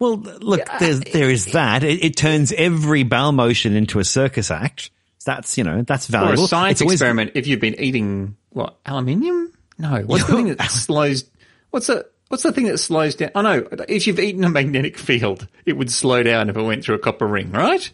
[0.00, 1.84] Well, look, there's, there is that.
[1.84, 4.90] It, it turns every bowel motion into a circus act.
[5.24, 6.42] That's, you know, that's valuable.
[6.42, 9.52] Or a science always- experiment if you've been eating what aluminium?
[9.78, 11.24] No, what's the thing that slows?
[11.70, 13.30] What's the what's the thing that slows down?
[13.34, 16.84] Oh know if you've eaten a magnetic field, it would slow down if it went
[16.84, 17.90] through a copper ring, right?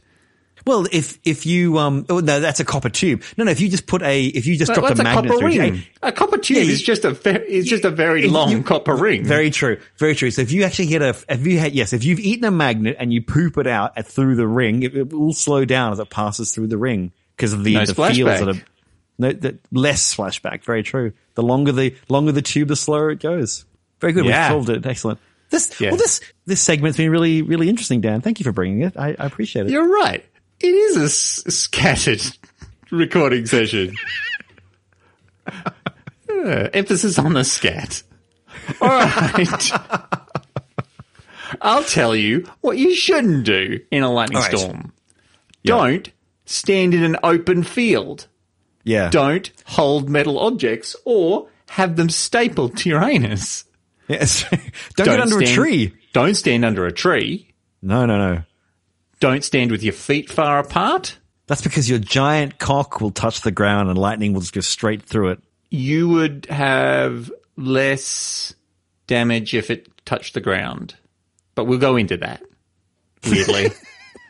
[0.67, 3.23] Well, if, if you, um, oh, no, that's a copper tube.
[3.37, 5.05] No, no, if you just put a, if you just But dropped what's a a
[5.05, 5.75] magnet copper through, ring?
[5.77, 8.51] Hey, A copper tube Yeah, is just a very, it's just a very if long
[8.51, 9.25] you- copper ring.
[9.25, 9.79] Very true.
[9.99, 10.31] Very true.
[10.31, 12.97] So if you actually hit a, if you had, yes, if you've eaten a magnet
[12.99, 15.99] and you poop it out at, through the ring, it, it will slow down as
[15.99, 18.63] it passes through the ring because of the, No the fields that are,
[19.19, 20.65] no, the, less flashback.
[20.65, 21.13] Very true.
[21.35, 23.65] The longer the, longer the tube, the slower it goes.
[24.01, 24.25] Very good.
[24.27, 24.49] Yeah.
[24.55, 24.87] We've solved it.
[24.87, 25.19] Excellent.
[25.51, 25.91] This, Yeah.
[25.91, 28.21] well, this, this segment's been really, really interesting, Dan.
[28.23, 28.97] Thank you for bringing it.
[28.97, 29.73] I, I appreciate it.
[29.73, 30.25] You're right.
[30.63, 32.23] It is a s- scattered
[32.91, 33.95] recording session.
[36.29, 38.03] Yeah, emphasis on the scat.
[38.81, 39.73] All right.
[41.61, 44.59] I'll tell you what you shouldn't do in a lightning All right.
[44.59, 44.93] storm.
[45.65, 46.11] Don't
[46.47, 48.27] stand in an open field.
[48.85, 49.11] yeah.
[49.11, 53.65] Don't hold metal objects or have them stapled to your anus.
[54.09, 54.45] Yes.
[54.97, 55.95] Don't, get under stand, a tree.
[56.13, 57.53] Don't stand under a tree.
[57.81, 58.43] No, no, no.
[59.23, 61.17] Don't stand with your feet far apart.
[61.47, 65.01] That's because your giant cock will touch the ground and lightning will just go straight
[65.03, 65.39] through it.
[65.71, 68.53] you would have less
[69.07, 70.97] damage if it touched the ground.
[71.55, 72.43] But we'll go into that.
[73.25, 73.71] Weirdly.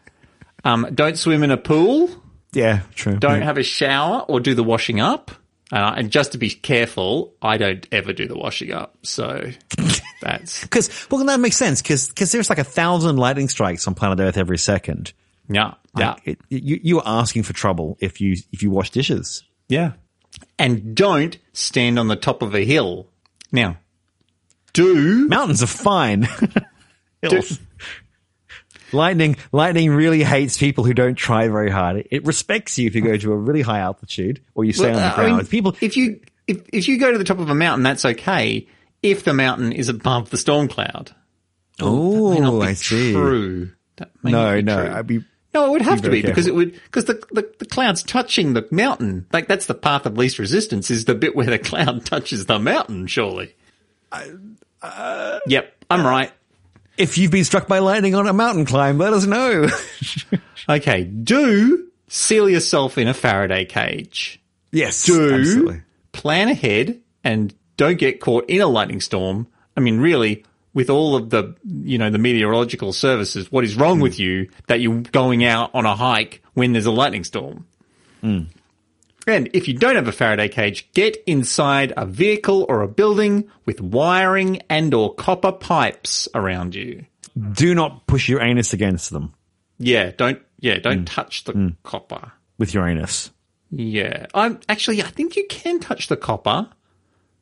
[0.65, 2.11] um, don't swim in a pool.
[2.53, 3.17] Yeah, true.
[3.17, 3.45] Don't Yeah.
[3.47, 5.31] have a shower or do the washing up.
[5.73, 8.99] Uh, and just to be careful, I don't ever do the washing up.
[9.05, 9.51] So
[10.23, 11.83] that's, Because, well, that makes sense.
[11.83, 15.13] Because, because there's like a thousand lightning strikes on planet Earth every second.
[15.49, 18.91] yeah, yeah, Like, it, you, you are asking for trouble if you if you wash
[18.91, 19.43] dishes.
[19.69, 19.93] yeah.
[20.59, 23.07] And don't stand on the top of a hill.
[23.53, 23.77] Now,
[24.73, 26.27] do Mountains are fine.
[27.23, 27.61] Hills.
[28.93, 32.07] lightning, lightning really hates people who don't try very hard.
[32.11, 34.97] It, respects you if you go to a really high altitude or you stay Well,
[34.97, 35.37] on the uh, I ground.
[35.37, 38.05] mean, people, if you if if you go to the top of a mountain, that's
[38.05, 38.67] okay.
[39.03, 41.15] If the mountain is above the storm cloud,
[41.81, 43.13] oh, be I see.
[43.13, 43.71] True.
[43.97, 44.93] That may not No, be no.
[44.97, 45.25] I'd be.
[45.55, 48.03] no, it would have to very be because it would because the, the the cloud's
[48.03, 49.27] touching the mountain.
[49.33, 52.59] Like that's the path of least resistance is the bit where the cloud touches the
[52.59, 53.07] mountain.
[53.09, 53.55] Surely.
[54.83, 56.31] uh, yep, I'm right.
[56.99, 59.69] If you've been struck by lightning on a mountain climb, let us know.
[60.69, 64.41] Okay, do seal yourself in a Faraday cage.
[64.71, 65.83] Yes, Do absolutely.
[66.13, 69.47] plan ahead and don't get caught in a lightning storm.
[69.77, 73.97] I mean, really, with all of the, you know, the meteorological services, what is wrong
[73.97, 74.03] hmm.
[74.03, 77.67] with you that you're going out on a hike when there's a lightning storm?
[78.21, 78.43] Hmm.
[79.27, 83.49] And if you don't have a Faraday cage, get inside a vehicle or a building
[83.67, 87.05] with wiring and or copper pipes around you.
[87.53, 89.33] Do not push your anus against them
[89.79, 91.05] Yeah, don't yeah, don't hmm.
[91.05, 92.33] touch the copper.
[92.59, 93.31] with your anus.
[93.71, 95.03] Yeah, I'm actually.
[95.03, 96.69] I think you can touch the copper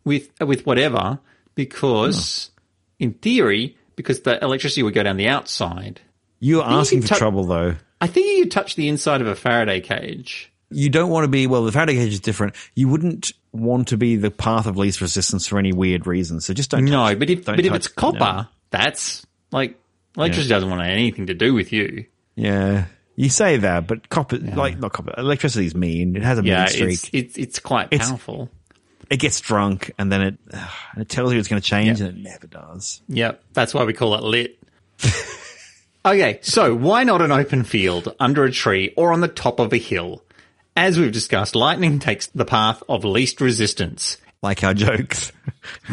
[0.04, 1.18] with with whatever
[1.54, 2.50] because,
[2.98, 3.04] hmm.
[3.04, 6.00] in theory, because the electricity would go down the outside.
[6.38, 7.76] You're asking can for tou- trouble, though.
[8.00, 10.50] I think you touch the inside of a Faraday cage.
[10.70, 11.64] You don't want to be well.
[11.64, 12.54] The Faraday cage is different.
[12.74, 16.40] You wouldn't want to be the path of least resistance for any weird reason.
[16.40, 16.84] So just don't.
[16.84, 18.46] No, touch- but if but if it's copper, no.
[18.70, 19.78] that's like
[20.16, 22.06] electricity doesn't want anything to do with you.
[22.36, 22.86] yeah,
[23.16, 26.16] you say that, but copper, like not copper, electricity is mean.
[26.16, 26.92] It has a Yeah, mean streak.
[26.92, 28.48] it's it's it's quite It's- powerful.
[29.10, 32.16] It gets drunk, and then it and it tells you it's going to change, and
[32.16, 33.02] it never does.
[33.08, 34.58] Yep, that's why we call it lit.
[36.06, 39.72] okay, so why not an open field under a tree or on the top of
[39.72, 40.22] a hill?
[40.76, 44.16] As we've discussed, lightning takes the path of least resistance.
[44.42, 45.32] Like our jokes.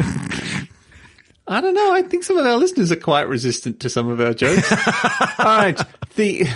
[1.48, 1.92] I don't know.
[1.92, 4.70] I think some of our listeners are quite resistant to some of our jokes.
[5.38, 5.78] All right.
[6.14, 6.46] The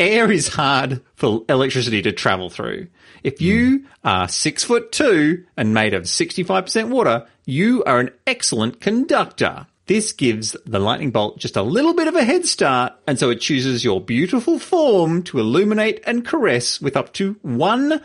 [0.00, 2.88] air is hard for electricity to travel through.
[3.22, 3.86] If you hmm.
[4.02, 9.66] are six foot two and made of 65% water, you are an excellent conductor.
[9.86, 13.30] This gives the lightning bolt just a little bit of a head start, and so
[13.30, 18.00] it chooses your beautiful form to illuminate and caress with up to one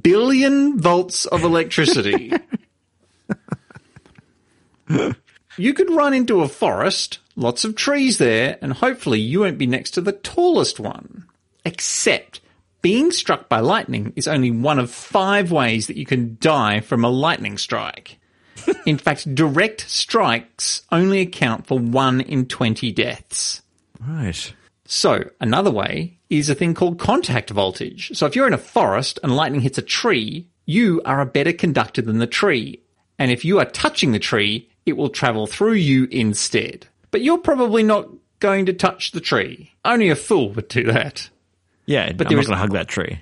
[0.00, 2.32] billion volts of electricity.
[5.58, 9.66] You could run into a forest, lots of trees there, and hopefully you won't be
[9.66, 11.26] next to the tallest one.
[11.68, 12.40] Except,
[12.80, 17.04] being struck by lightning is only one of five ways that you can die from
[17.04, 18.18] a lightning strike.
[18.86, 23.60] In fact, direct strikes only account for one in 20 deaths.
[24.00, 24.50] Right.
[24.86, 28.12] So, another way is a thing called contact voltage.
[28.14, 31.52] So, if you're in a forest and lightning hits a tree, you are a better
[31.52, 32.80] conductor than the tree.
[33.18, 36.86] And if you are touching the tree, it will travel through you instead.
[37.10, 38.08] But you're probably not
[38.40, 39.74] going to touch the tree.
[39.84, 41.28] Only a fool would do that.
[41.88, 43.18] Yeah, but I'm not going to hug that tree.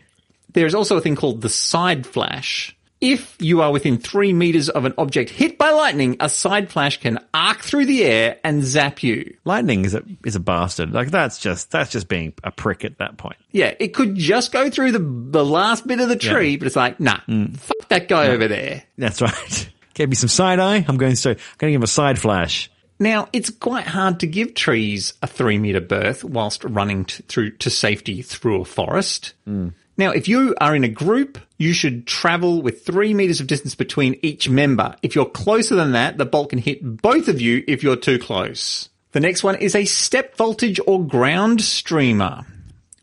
[0.53, 2.77] There is also a thing called the side flash.
[3.01, 6.99] If you are within three meters of an object hit by lightning, a side flash
[6.99, 9.37] can arc through the air and zap you.
[9.45, 10.93] Lightning is a is a bastard.
[10.93, 13.37] Like that's just that's just being a prick at that point.
[13.53, 16.77] Yeah, it could just go through the the last bit of the tree, but it's
[16.77, 17.55] like, nah, mm.
[17.57, 18.83] fuck that guy over there.
[18.97, 19.71] That's right.
[19.93, 20.85] Gave me some side eye.
[20.89, 22.71] I'm going to I'm going to give him a side flash.
[22.99, 27.51] Now, it's quite hard to give trees a three meter berth whilst running t- through
[27.59, 29.35] to safety through a forest.
[29.47, 29.75] Mm.
[29.99, 33.75] Now, if you are in a group, you should travel with three meters of distance
[33.75, 34.95] between each member.
[35.03, 38.19] If you're closer than that, the bolt can hit both of you if you're too
[38.19, 38.91] close.
[39.13, 42.45] The next one is a step voltage or ground streamer.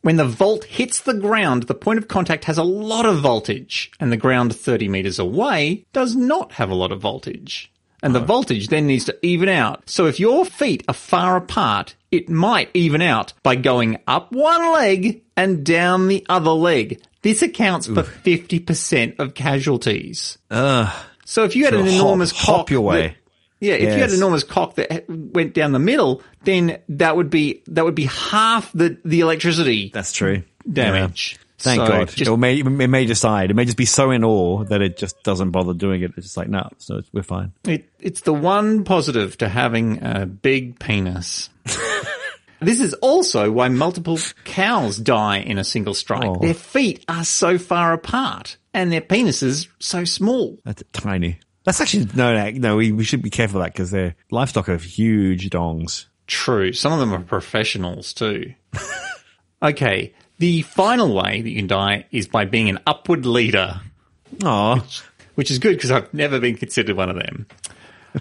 [0.01, 3.91] When the volt hits the ground, the point of contact has a lot of voltage,
[3.99, 7.71] and the ground 30 meters away does not have a lot of voltage.
[8.03, 9.89] And the voltage then needs to even out.
[9.89, 14.73] So if your feet are far apart, it might even out by going up one
[14.73, 17.01] leg and down the other leg.
[17.21, 20.37] This accounts for 50% of casualties.
[20.51, 20.93] Ugh.
[21.25, 23.01] So if you had So an hop- enormous hop cock your way.
[23.07, 23.15] that-
[23.61, 24.11] yeah, if you had Yes.
[24.11, 28.05] an enormous cock that went down the middle, then that would be that would be
[28.07, 30.43] half the the electricity That's true.
[30.69, 31.37] damage.
[31.63, 32.09] Thank So God.
[32.09, 33.49] just- it, may, it may decide.
[33.49, 36.11] It may just be so in awe that it just doesn't bother doing it.
[36.17, 37.53] It's just like, no, so we're fine.
[37.63, 41.49] It, it's the one positive to having a big penis.
[42.59, 46.27] this is also why multiple cows die in a single strike.
[46.27, 46.35] Oh.
[46.41, 50.59] Their feet are so far apart and their penises so small.
[50.65, 51.39] That's tiny.
[51.63, 52.49] That's actually no, no.
[52.51, 56.07] no we, we should be careful of that because their livestock have huge dongs.
[56.27, 56.73] True.
[56.73, 58.53] Some of them are professionals too.
[59.63, 60.13] okay.
[60.39, 63.81] The final way that you can die is by being an upward leader.
[64.43, 64.83] Aw,
[65.35, 67.45] which is good because I've never been considered one of them.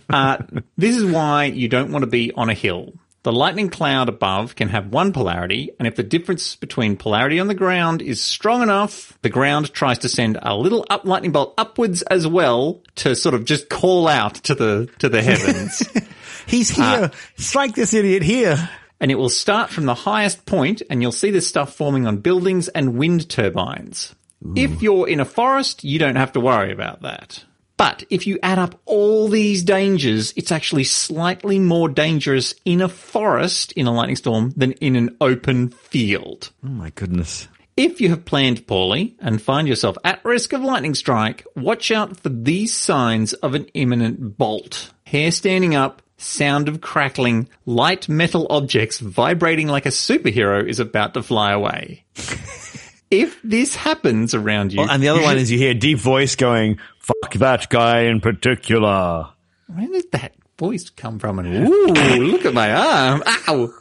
[0.09, 0.38] Uh,
[0.77, 2.92] this is why you don't want to be on a hill.
[3.25, 7.46] The lightning cloud above can have one polarity, and if the difference between polarity on
[7.46, 11.55] the ground is strong enough, the ground tries to send a little up lightning bolt
[11.57, 15.85] upwards as well to sort of just call out to the to the heavens.
[16.46, 17.12] he's here.
[17.37, 18.68] Strike this idiot here.
[19.02, 22.18] And it will start from the highest point and you'll see this stuff forming on
[22.18, 24.14] buildings and wind turbines.
[24.56, 27.44] If you're in a forest, you don't have to worry about that.
[27.76, 32.88] But if you add up all these dangers, it's actually slightly more dangerous in a
[32.88, 36.50] forest in a lightning storm than in an open field.
[36.64, 37.48] Oh my goodness.
[37.76, 42.18] If you have planned poorly and find yourself at risk of lightning strike, watch out
[42.18, 44.92] for these signs of an imminent bolt.
[45.06, 51.14] Hair standing up, sound of crackling, light metal objects vibrating like a superhero is about
[51.14, 52.04] to fly away.
[53.11, 56.37] if this happens around you, and the other one is you hear a deep voice
[56.37, 59.28] going, fuck that guy in particular.
[59.66, 61.38] Where did that voice come from?
[61.38, 63.22] And ooh, look at my arm.
[63.26, 63.72] Ow.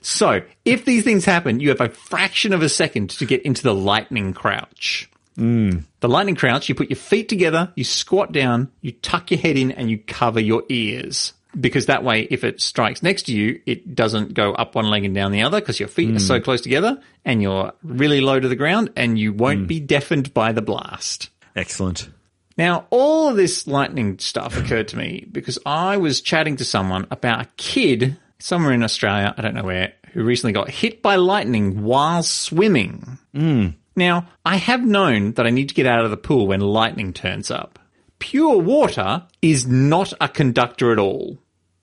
[0.00, 3.62] So, if these things happen, you have a fraction of a second to get into
[3.62, 5.10] the lightning crouch.
[5.36, 5.78] Hmm.
[6.00, 9.56] The lightning crouch, you put your feet together, you squat down, you tuck your head
[9.56, 11.32] in, and you cover your ears.
[11.58, 15.04] Because that way, if it strikes next to you, it doesn't go up one leg
[15.04, 16.44] and down the other because your feet are so mm.
[16.44, 19.66] close together and you're really low to the ground and you won't mm.
[19.66, 21.30] be deafened by the blast.
[21.56, 22.08] Excellent.
[22.56, 27.06] Now, all of this lightning stuff occurred to me because I was chatting to someone
[27.10, 31.16] about a kid somewhere in Australia, I don't know where, who recently got hit by
[31.16, 33.18] lightning while swimming.
[33.34, 33.74] Mm.
[33.96, 37.12] Now, I have known that I need to get out of the pool when lightning
[37.12, 37.78] turns up.
[38.18, 41.38] Pure water is not a conductor at all.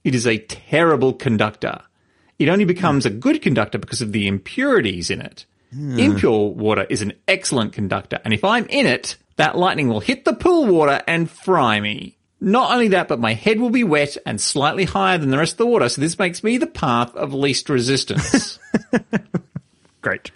[0.05, 1.81] It is a terrible conductor.
[2.37, 5.45] It only becomes a good conductor because of the impurities in it.
[5.73, 5.97] Hmm.
[5.99, 10.23] Impure water is an excellent conductor, and if I'm in it, that lightning will hit
[10.23, 12.17] the pool water and fry me.
[12.39, 15.53] Not only that, but my head will be wet and slightly higher than the rest
[15.53, 18.59] of the water, so this makes me the path of least resistance.
[20.01, 20.29] Great.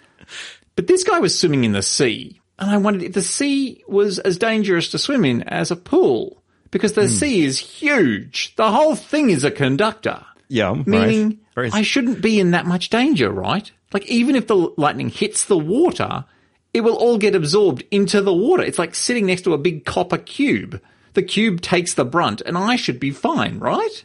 [0.74, 4.18] But this guy was swimming in the sea, and I wondered if the sea was
[4.18, 6.39] as dangerous to swim in as a pool,
[6.70, 7.08] because the hmm.
[7.08, 8.54] sea is huge.
[8.56, 10.24] The whole thing is a conductor.
[10.48, 10.74] Yeah.
[10.84, 11.72] Meaning, right.
[11.72, 13.70] I shouldn't be in that much danger, right?
[13.92, 16.24] Like, even if the lightning hits the water,
[16.72, 18.62] it will all get absorbed into the water.
[18.62, 20.80] It's like sitting next to a big copper cube.
[21.14, 24.04] The cube takes the brunt, and I should be fine, right?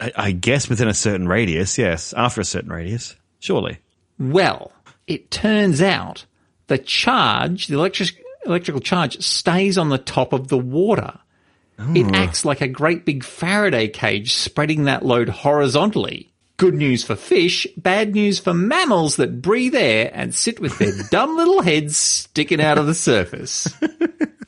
[0.00, 2.12] I, I guess within a certain radius, yes.
[2.14, 3.78] After a certain radius, surely.
[4.18, 4.72] Well,
[5.06, 6.26] it turns out
[6.66, 8.10] the charge, the electric,
[8.44, 11.18] electrical charge, stays on the top of the water.
[11.94, 16.32] It acts like a great big Faraday cage spreading that load horizontally.
[16.56, 20.92] Good news for fish, bad news for mammals that breathe air and sit with their
[21.10, 23.68] dumb little heads sticking out of the surface.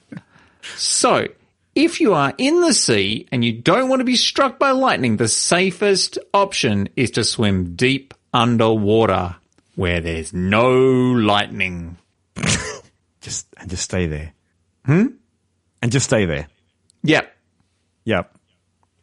[0.76, 1.26] so,
[1.74, 5.16] if you are in the sea and you don't want to be struck by lightning,
[5.16, 9.36] the safest option is to swim deep underwater
[9.74, 11.96] where there's no lightning.
[13.20, 14.34] Just and just stay there.
[14.84, 15.06] Hmm.
[15.80, 16.46] And just stay there.
[17.04, 17.32] Yep,
[18.04, 18.36] Yep.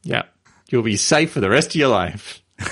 [0.03, 0.33] yep.
[0.69, 2.41] You'll be safe for the rest of your life.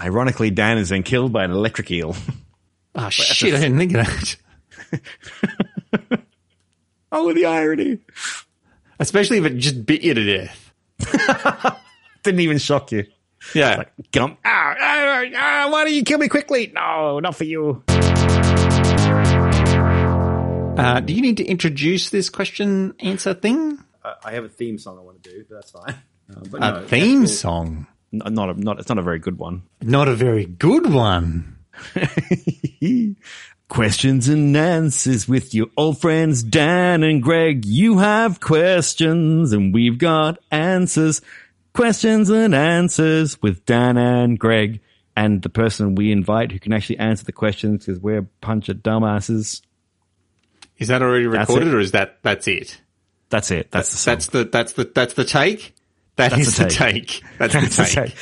[0.00, 2.14] Ironically, Dan has been killed by an electric eel.
[2.98, 4.36] Oh shit, I didn't think of that.
[7.12, 7.98] oh, the irony!
[8.98, 10.72] Especially if it just bit you to death.
[12.22, 13.04] Didn't even shock you.
[13.54, 13.82] Yeah.
[14.12, 14.38] Gump.
[14.46, 16.72] Ah, ah, ah, why don't you kill me quickly?
[16.74, 17.84] No, not for you.
[20.76, 23.78] Uh, do you need to introduce this question answer thing?
[24.24, 25.94] I have a theme song I want to do, but that's fine.
[26.30, 27.86] Uh, but A theme song.
[28.12, 29.62] Not a, not it's not a very good one.
[29.82, 31.58] Not a very good one.
[33.68, 37.64] Questions and answers with your old friends Dan and Greg.
[37.64, 41.20] You have questions and we've got answers.
[41.74, 44.80] Questions and answers with Dan and Greg.
[45.16, 48.68] And the person we invite who can actually answer the questions because we're a bunch
[48.68, 49.62] of dumbasses.
[50.78, 52.80] Is that already recorded or is that that's it?
[53.30, 53.70] That's it.
[53.70, 54.12] That's the song.
[54.12, 55.74] That's the that's the that's the take?
[56.16, 57.08] That That's is the take.
[57.08, 57.22] take.
[57.38, 57.94] That's the That's the take.
[57.94, 58.16] take.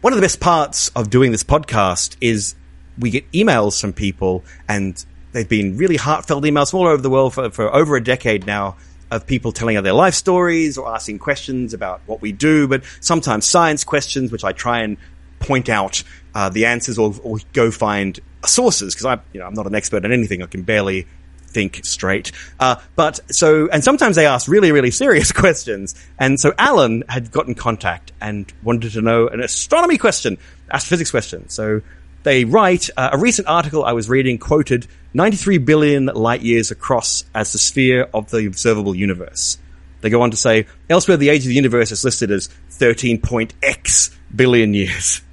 [0.00, 2.54] One of the best parts of doing this podcast is
[2.98, 7.10] we get emails from people, and they've been really heartfelt emails from all over the
[7.10, 8.76] world for, for over a decade now
[9.10, 12.82] of people telling us their life stories or asking questions about what we do, but
[13.00, 14.96] sometimes science questions, which I try and
[15.38, 16.02] point out
[16.34, 19.74] uh, the answers or, or go find sources because I, you know, I'm not an
[19.74, 20.42] expert in anything.
[20.42, 21.06] I can barely
[21.52, 22.32] think straight.
[22.58, 25.94] Uh, but so, and sometimes they ask really, really serious questions.
[26.18, 30.38] And so Alan had gotten contact and wanted to know an astronomy question,
[30.70, 31.48] astrophysics question.
[31.48, 31.82] So
[32.22, 37.24] they write, uh, a recent article I was reading quoted 93 billion light years across
[37.34, 39.58] as the sphere of the observable universe.
[40.00, 44.10] They go on to say, elsewhere the age of the universe is listed as 13.x
[44.34, 45.22] billion years.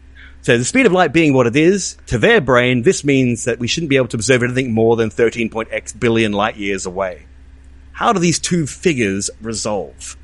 [0.49, 3.59] So the speed of light being what it is, to their brain, this means that
[3.59, 7.27] we shouldn't be able to observe anything more than 13.x billion light years away.
[7.91, 10.17] How do these two figures resolve?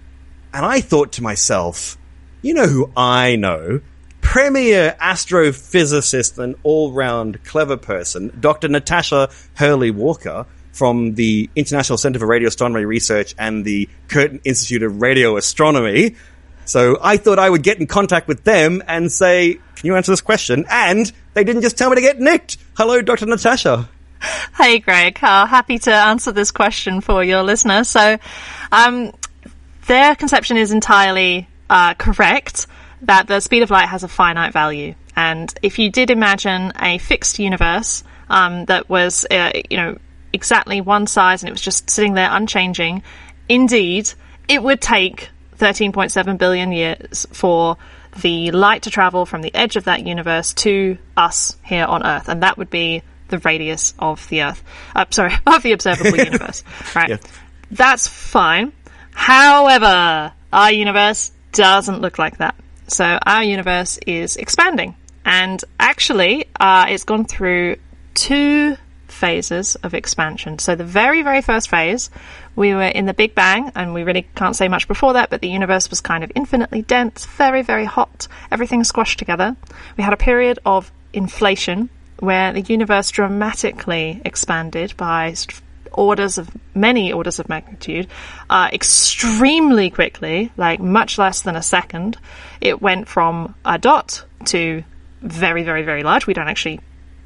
[0.52, 1.96] And I thought to myself,
[2.42, 3.82] you know who I know?
[4.22, 8.68] Premier astrophysicist and all-round clever person, Dr.
[8.68, 14.82] Natasha Hurley Walker from the International Center for Radio Astronomy Research and the Curtin Institute
[14.82, 16.16] of Radio Astronomy.
[16.66, 20.12] So I thought I would get in contact with them and say, can you answer
[20.12, 20.66] this question?
[20.70, 22.58] And they didn't just tell me to get nicked.
[22.76, 23.26] Hello, Dr.
[23.28, 23.90] Natasha.
[24.58, 25.20] Hey, Greg.
[25.22, 27.84] Uh, happy to answer this question for your listener.
[27.84, 28.18] So,
[28.72, 29.12] um,
[29.88, 32.68] their conception is entirely uh, correct
[33.04, 34.96] that the speed of light has a finite value.
[35.16, 39.98] And if you did imagine a fixed universe um, that was, uh, you know,
[40.34, 43.04] exactly one size and it was just sitting there unchanging,
[43.48, 44.12] indeed,
[44.48, 45.30] it would take
[45.60, 47.78] 13.7 billion years for
[48.22, 52.30] the light to travel from the edge of that universe to us here on Earth.
[52.30, 54.64] And that would be the radius of the Earth.
[54.96, 56.64] Uh, sorry, of the observable universe.
[56.96, 57.10] Right.
[57.10, 57.18] Yeah.
[57.72, 58.72] That's fine.
[59.12, 62.56] However, our universe doesn't look like that.
[62.88, 64.96] So our universe is expanding.
[65.26, 67.78] And actually, uh, it's gone through
[68.14, 68.78] two
[69.08, 70.60] phases of expansion.
[70.60, 72.10] So the very, very first phase,
[72.56, 75.42] we were in the Big Bang, and we really can't say much before that, but
[75.42, 79.56] the universe was kind of infinitely dense, very, very hot, everything squashed together.
[79.98, 81.90] We had a period of inflation
[82.20, 88.08] where the universe dramatically expanded by sort of orders of many orders of magnitude
[88.50, 92.18] uh, extremely quickly, like much less than a second.
[92.62, 94.84] It went from a dot to
[95.22, 96.28] very, very, very large.
[96.28, 96.80] We don't actually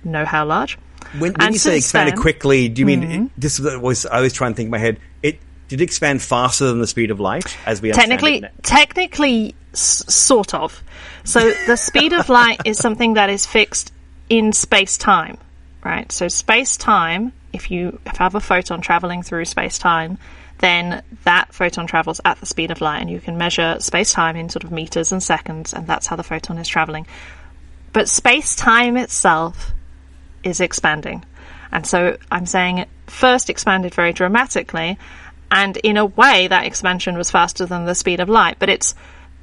[0.04, 0.78] know how large.
[1.18, 2.22] When, when you say expanded then- Mm-hmm.
[2.22, 4.06] quickly, do you mean it, this was?
[4.06, 5.00] I always try and think in my head.
[5.70, 9.56] Did it expand faster than the speed of light, as we understand technically it technically
[9.74, 10.84] s- sort of.
[11.24, 13.94] So the speed of light is something that is fixed
[14.30, 15.38] in space time
[15.84, 16.12] right?
[16.12, 20.18] So space time if you have a photon traveling through space time
[20.60, 24.36] then that photon travels at the speed of light and you can measure space time
[24.36, 27.08] in sort of meters and seconds and that's how the photon is traveling.
[27.94, 29.72] But space time itself
[30.44, 31.24] is expanding.
[31.72, 34.98] And so I'm saying it first expanded very dramatically,
[35.52, 38.96] and in a way that expansion was faster than the speed of light, but it's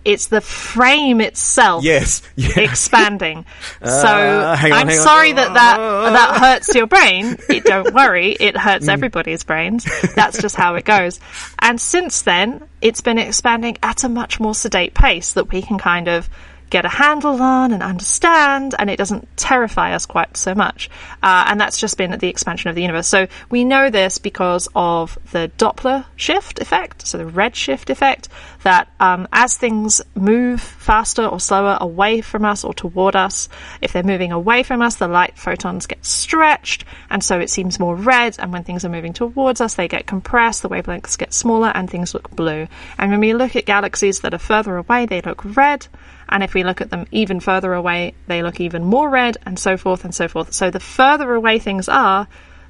[0.04, 2.22] it's the frame itself Yes.
[2.36, 2.60] Yeah.
[2.60, 3.44] expanding.
[3.84, 5.04] so Uh, on, I'm hang on.
[5.04, 5.76] sorry that that
[6.12, 7.36] that hurts your brain.
[7.48, 9.84] It, don't worry, it hurts everybody's brains.
[10.14, 11.18] That's just how it goes.
[11.58, 15.76] And since then, it's been expanding at a much more sedate pace that we can
[15.76, 16.28] kind of
[16.70, 20.90] get a handle on and understand, and it doesn't terrify us quite so much.
[21.22, 23.06] Uh, and that's just been the expansion of the universe.
[23.06, 28.28] So we know this because of the Doppler shift effect, so the redshift effect,
[28.62, 33.48] that um, as things move faster or slower away from us or toward us,
[33.80, 37.78] if they're moving away from us, the light photons get stretched, and so it seems
[37.78, 38.36] more red.
[38.38, 41.88] And when things are moving towards us, they get compressed, the wavelengths get smaller, and
[41.88, 42.66] things look blue.
[42.98, 45.86] And when we look at galaxies that are further away, they look red.
[46.28, 49.58] And if we look at them even further away, they look even more red, and
[49.58, 50.52] so forth and so forth.
[50.52, 52.26] So the further away things are,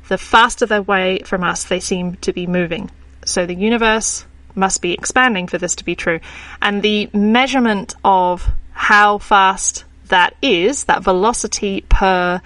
[0.09, 2.91] the faster they're away from us they seem to be moving.
[3.25, 6.21] So the universe must be expanding for this to be true.
[6.63, 12.41] And the measurement of how fast that is, that velocity per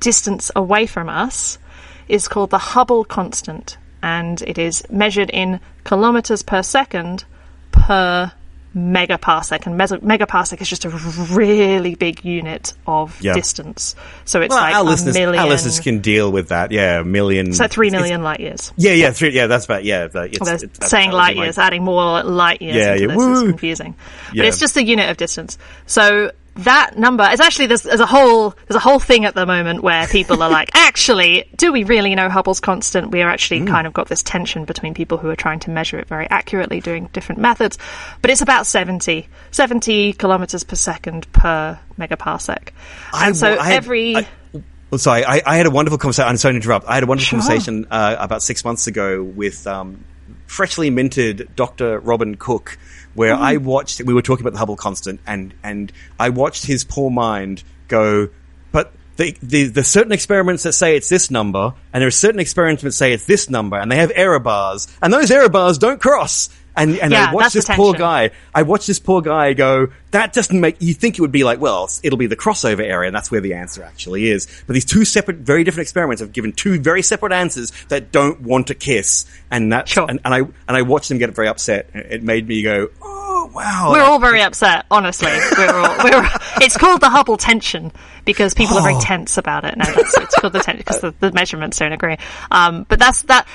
[0.00, 1.58] distance away from us,
[2.08, 3.76] is called the Hubble constant.
[4.02, 7.24] And it is measured in kilometers per second
[7.70, 8.32] per
[8.76, 9.66] megaparsec.
[9.66, 13.34] And mes- megaparsec is just a really big unit of Yeah.
[13.34, 13.94] distance.
[14.24, 15.42] So it's Well, like our a listeners, million.
[15.42, 16.72] our listeners can deal with that.
[16.72, 17.52] Yeah, a million.
[17.52, 18.72] so three it's- light years.
[18.76, 19.46] Yeah, yeah, three, yeah.
[19.46, 20.04] That's about yeah.
[20.04, 23.94] It's, Well, it's- saying light years, adding more light years Yeah, yeah, this is confusing.
[24.32, 24.42] Yeah.
[24.42, 25.58] But it's just a unit of distance.
[25.86, 29.46] So that number is actually there's, there's a whole there's a whole thing at the
[29.46, 33.10] moment where people are like, actually, do we really know Hubble's constant?
[33.10, 33.66] We are actually Hmm.
[33.68, 36.80] kind of got this tension between people who are trying to measure it very accurately,
[36.80, 37.78] doing different methods.
[38.20, 42.68] But it's about 70, 70 kilometers per second per megaparsec.
[43.12, 44.26] I And so I every I-
[44.90, 46.28] well, sorry, I, I had a wonderful conversation.
[46.28, 46.86] I'm sorry to interrupt.
[46.86, 47.40] I had a wonderful Sure.
[47.40, 50.04] conversation uh, about six months ago with um,
[50.46, 51.98] freshly minted Dr.
[52.00, 52.76] Robin Cook,
[53.14, 53.40] where mm.
[53.40, 54.02] I watched.
[54.02, 58.28] We were talking about the Hubble constant, and and I watched his poor mind go.
[58.70, 62.40] But the, the the certain experiments that say it's this number, and there are certain
[62.40, 65.78] experiments that say it's this number, and they have error bars, and those error bars
[65.78, 66.48] don't cross.
[66.74, 68.30] And and Yeah, I watched this the poor guy.
[68.54, 69.88] I watched this poor guy go.
[70.12, 73.08] That doesn't make you think it would be like, well, it'll be the crossover area,
[73.08, 74.46] and that's where the answer actually is.
[74.66, 78.40] But these two separate, very different experiments have given two very separate answers that don't
[78.42, 80.06] want to kiss, and that Sure.
[80.08, 81.90] and, and I and I watched them get very upset.
[81.94, 85.30] It made me go, oh wow, We're all very upset, honestly.
[85.58, 86.28] We're all, we're,
[86.62, 87.92] it's called the Hubble tension
[88.24, 89.00] because people are very Oh.
[89.00, 89.76] tense about it.
[89.76, 92.16] No, it's called the tension because the, the measurements don't agree.
[92.50, 93.46] Um, but that's that.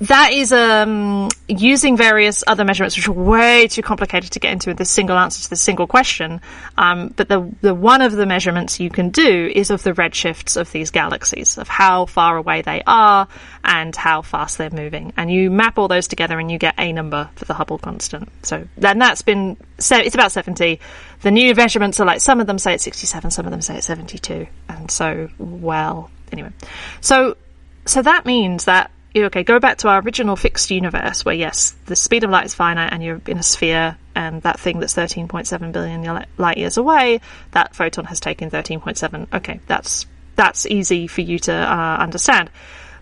[0.00, 4.70] That is um, using various other measurements, which are way too complicated to get into
[4.70, 6.40] with this single answer to this single question.
[6.76, 10.56] Um, but the the one of the measurements you can do is of the redshifts
[10.56, 13.28] of these galaxies, of how far away they are
[13.62, 16.92] and how fast they're moving, and you map all those together, and you get a
[16.92, 18.28] number for the Hubble constant.
[18.42, 20.80] So then that's been so it's about seventy.
[21.20, 23.76] The new measurements are like some of them say it's sixty-seven, some of them say
[23.76, 26.50] it's seventy-two, and so well anyway.
[27.00, 27.36] So
[27.86, 31.96] so that means that okay, go back to our original fixed universe where yes, the
[31.96, 35.72] speed of light is finite and you're in a sphere and that thing that's 13.7
[35.72, 37.20] billion light years away,
[37.52, 39.26] that photon has taken 13.7.
[39.32, 42.50] Okay, that's that's easy for you to uh, understand.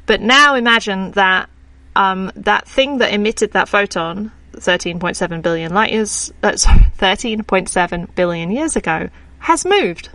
[0.06, 1.48] But now imagine that
[1.94, 8.50] um, that thing that emitted that photon 13.7 billion light years, uh, sorry, 13.7 billion
[8.50, 9.08] years ago
[9.38, 10.10] has moved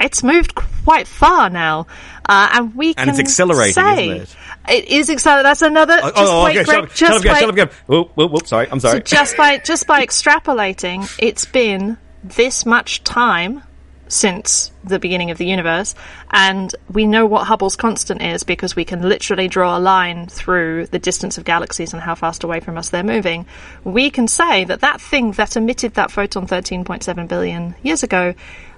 [0.00, 1.86] it's moved quite far now,
[2.26, 4.36] uh, and we can and it's accelerating, say, isn't it?
[4.68, 5.44] It is accelerating.
[5.44, 6.00] That's another.
[6.02, 6.64] Oh, just oh, by, okay.
[6.64, 8.46] Shut up, shut up Shut up whoop, whoop.
[8.46, 8.68] Sorry.
[8.70, 8.98] I'm sorry.
[8.98, 13.62] So just by just by extrapolating, it's been this much time
[14.08, 15.94] since the beginning of the universe,
[16.30, 20.86] and we know what Hubble's constant is because we can literally draw a line through
[20.86, 23.46] the distance of galaxies and how fast away from us they're moving.
[23.84, 28.34] We can say that that thing that emitted that photon 13.7 billion years ago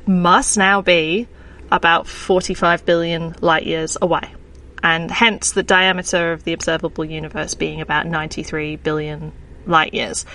[0.07, 1.29] must now be
[1.71, 4.35] about 45 billion light years away.
[4.83, 9.33] And hence the diameter of the observable universe being about 93 billion
[9.67, 10.27] light years.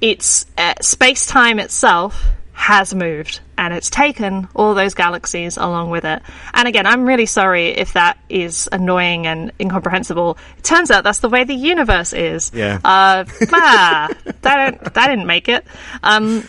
[0.00, 6.04] It's uh, space time itself has moved and it's taken all those galaxies along with
[6.04, 6.20] it.
[6.52, 10.36] And again, I'm really sorry if that is annoying and incomprehensible.
[10.58, 12.50] It turns out that's the way the universe is.
[12.52, 12.80] Yeah.
[12.84, 14.08] Uh, ah,
[14.42, 15.64] that, that didn't make it.
[16.02, 16.48] Um,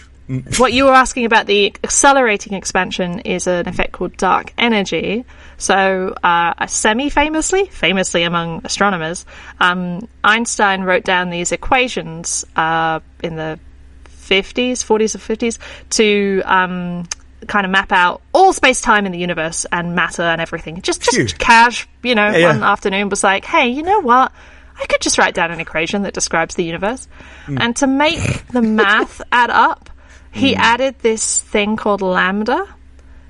[0.58, 5.26] what you were asking about the accelerating expansion is an effect called dark energy.
[5.58, 9.26] So, uh, semi famously, famously among astronomers,
[9.60, 13.60] um, Einstein wrote down these equations uh, in the
[14.06, 15.58] 50s, 40s, or 50s
[15.92, 17.08] to um,
[17.48, 20.82] kind of map out all space time in the universe and matter and everything.
[20.82, 21.26] Just, just Phew.
[21.40, 22.72] cash, you know, Yeah, one yeah.
[22.72, 24.32] afternoon was like, hey, you know what?
[24.80, 27.08] I could just write down an equation that describes the universe.
[27.48, 29.89] And to make the math add up,
[30.32, 32.66] he added this thing called lambda.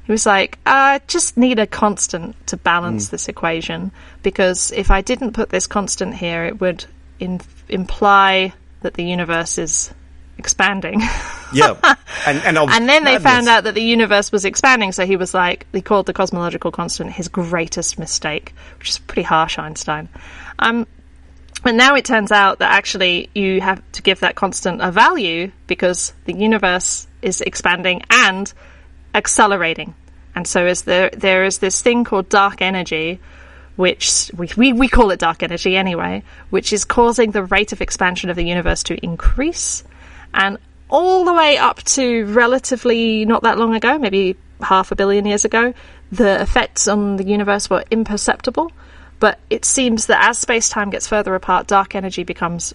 [0.04, 3.91] He was like, I just need a constant to balance this equation
[4.24, 6.86] because if I didn't put this constant here, it would
[7.20, 9.93] in- imply that the universe is
[10.39, 11.02] expanding.
[11.54, 11.76] yeah.
[12.26, 15.34] And and, and then they found out that the universe was expanding, so he was
[15.34, 20.10] like, he called the cosmological constant his greatest mistake, which is pretty harsh, Einstein.
[20.58, 20.88] Um,
[21.64, 25.51] but now it turns out that actually you have to give that constant a value
[25.68, 28.51] because the universe is expanding and
[29.14, 29.93] accelerating.
[30.36, 33.20] And so is there there is this thing called dark energy,
[33.76, 37.82] which we, we, we call it dark energy anyway, which is causing the rate of
[37.82, 39.84] expansion of the universe to increase.
[40.34, 40.57] And
[40.89, 45.45] all the way up to relatively not that long ago, maybe half a billion years
[45.45, 45.74] ago,
[46.12, 48.72] the effects on the universe were imperceptible.
[49.20, 52.74] But it seems that as space time gets further apart, dark energy becomes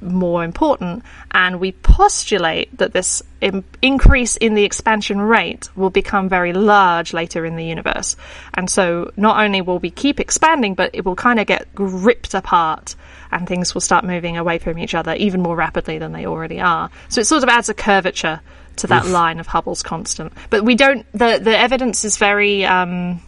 [0.00, 6.28] more important, and we postulate that this Im- increase in the expansion rate will become
[6.28, 8.16] very large later in the universe.
[8.52, 12.34] And so not only will we keep expanding, but it will kind of get ripped
[12.34, 12.96] apart
[13.30, 16.60] and things will start moving away from each other even more rapidly than they already
[16.60, 16.90] are.
[17.08, 18.40] So it sort of adds a curvature
[18.76, 20.32] to that line of Hubble's constant.
[20.50, 23.20] But we don't, the, the evidence is very, um,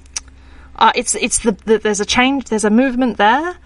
[0.76, 3.56] uh, it's it's the, the there's a change, there's a movement there,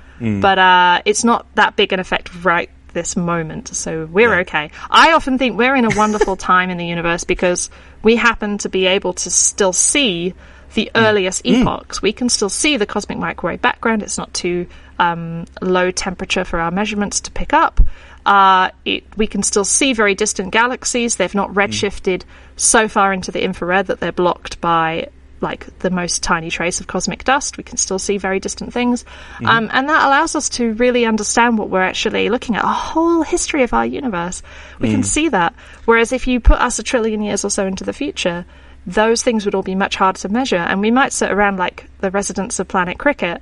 [0.40, 3.68] but uh, it's not that big an effect right this moment.
[3.68, 4.70] So we're okay.
[4.90, 7.70] I often think we're in a wonderful time in the universe because
[8.02, 10.34] we happen to be able to still see
[10.74, 12.00] the earliest epochs.
[12.00, 14.02] We can still see the cosmic microwave background.
[14.02, 14.66] It's not too
[14.98, 17.80] um, low temperature for our measurements to pick up.
[18.24, 21.16] Uh, it, we can still see very distant galaxies.
[21.16, 22.22] They've not redshifted
[22.56, 25.08] so far into the infrared that they're blocked by
[25.40, 27.56] like the most tiny trace of cosmic dust.
[27.56, 29.04] We can still see very distant things.
[29.44, 33.22] Um, and that allows us to really understand what we're actually looking at, a whole
[33.22, 34.42] history of our universe.
[34.78, 35.54] We can see that.
[35.86, 38.44] Whereas if you put us a trillion years or so into the future,
[38.86, 40.56] those things would all be much harder to measure.
[40.56, 43.40] And we might sit around like the residents of Planet Krikkit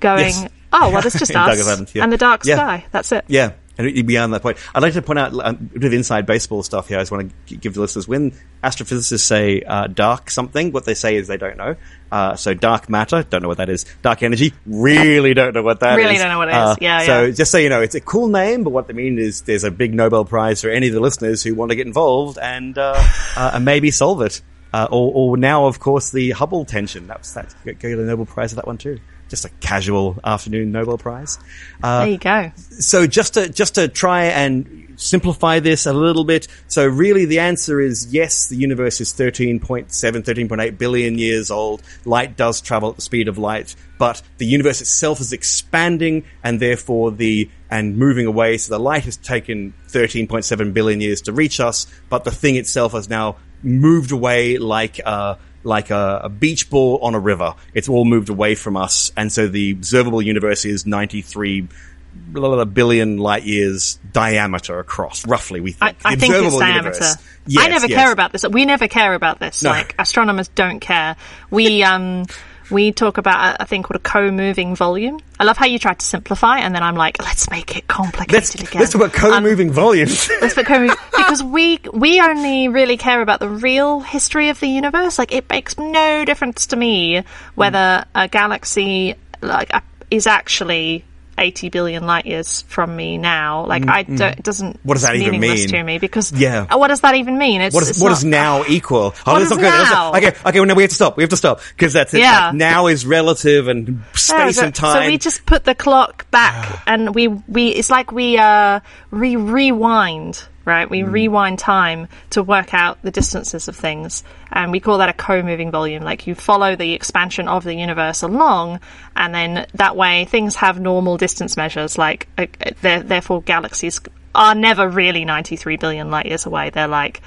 [0.00, 0.48] going, Yes.
[0.72, 2.02] oh, well, it's just us yeah.
[2.04, 2.56] and the dark Yeah.
[2.56, 2.84] sky.
[2.90, 3.24] That's it.
[3.28, 3.52] Yeah,
[3.86, 6.62] and beyond that point, I'd like to point out um, a bit of inside baseball
[6.62, 6.98] stuff here.
[6.98, 10.94] I just want to give the listeners when astrophysicists say uh, dark something, what they
[10.94, 11.76] say is they don't know.
[12.12, 13.84] Uh, so dark matter, don't know what that is.
[14.02, 16.04] Dark energy, really don't know what that is.
[16.04, 16.56] Really don't know what it is.
[16.56, 17.30] Uh, Yeah, So yeah.
[17.30, 19.70] just so you know, it's a cool name, but what they mean is there's a
[19.70, 22.94] big Nobel Prize for any of the listeners who want to get involved and uh,
[23.36, 24.42] uh, and maybe solve it.
[24.72, 27.08] Uh, or, or now, of course, the Hubble tension.
[27.08, 27.52] That was that.
[27.64, 28.98] Go get a Nobel Prize for that one too.
[29.30, 31.38] Just a casual afternoon Nobel Prize.
[31.82, 32.52] Uh, there you go.
[32.56, 36.46] So just to just to try and simplify this a little bit.
[36.68, 38.48] So really, the answer is yes.
[38.48, 41.82] The universe is 13.7, 13.8 billion years old.
[42.04, 46.60] Light does travel at the speed of light, but the universe itself is expanding, and
[46.60, 48.58] therefore the and moving away.
[48.58, 52.92] So the light has taken 13.7 billion years to reach us, but the thing itself
[52.92, 57.54] has now moved away like a like a, a beach ball on a river.
[57.74, 61.68] It's all moved away from us, and so the observable universe is 93
[62.12, 65.60] blah, blah, blah, billion light years diameter across, roughly.
[65.60, 66.86] We I, think I The think it's observable diameter.
[66.88, 67.16] universe.
[67.58, 67.98] I never yes.
[67.98, 68.44] care about this.
[68.46, 69.62] We never care about this.
[69.62, 69.70] No.
[69.70, 71.16] Like astronomers don't care.
[71.50, 72.26] We um
[72.70, 75.20] we talk about a, a thing called a co-moving volume.
[75.38, 78.32] I love how you tried to simplify, and then I'm like, let's make it complicated
[78.32, 78.80] Let's, again.
[78.80, 80.30] let's talk about co-moving volumes.
[80.40, 84.68] Let's put co-moving because we we only really care about the real history of the
[84.68, 85.18] universe.
[85.18, 91.04] Like it makes no difference to me whether a galaxy like uh, is actually.
[91.40, 93.64] 80 billion light years from me now.
[93.66, 95.68] Like, I don't, it doesn't, What does that even mean?
[95.68, 96.66] to me because, Yeah.
[96.70, 97.60] uh, what does that even mean?
[97.62, 99.14] It's, What is it's what not- does now equal?
[99.26, 99.64] Oh, What that's is not good.
[99.72, 100.18] That's not- now?
[100.18, 100.60] okay, okay.
[100.60, 101.16] Well, now we have to stop.
[101.16, 102.20] We have to stop because that's it.
[102.20, 102.46] Yeah.
[102.48, 105.02] Like, now is relative and Yeah, space so, and time.
[105.02, 108.80] So we just put the clock back, and we we it's like we uh
[109.10, 110.88] re rewind, right?
[110.90, 111.12] We Mm.
[111.12, 115.70] rewind time to work out the distances of things, and we call that a co-moving
[115.70, 116.02] volume.
[116.02, 118.80] Like you follow the expansion of the universe along,
[119.16, 121.96] and then that way things have normal distance measures.
[121.98, 122.46] Like uh,
[122.84, 124.00] uh, therefore galaxies
[124.34, 126.70] are never really ninety three billion light years away.
[126.70, 127.20] They're like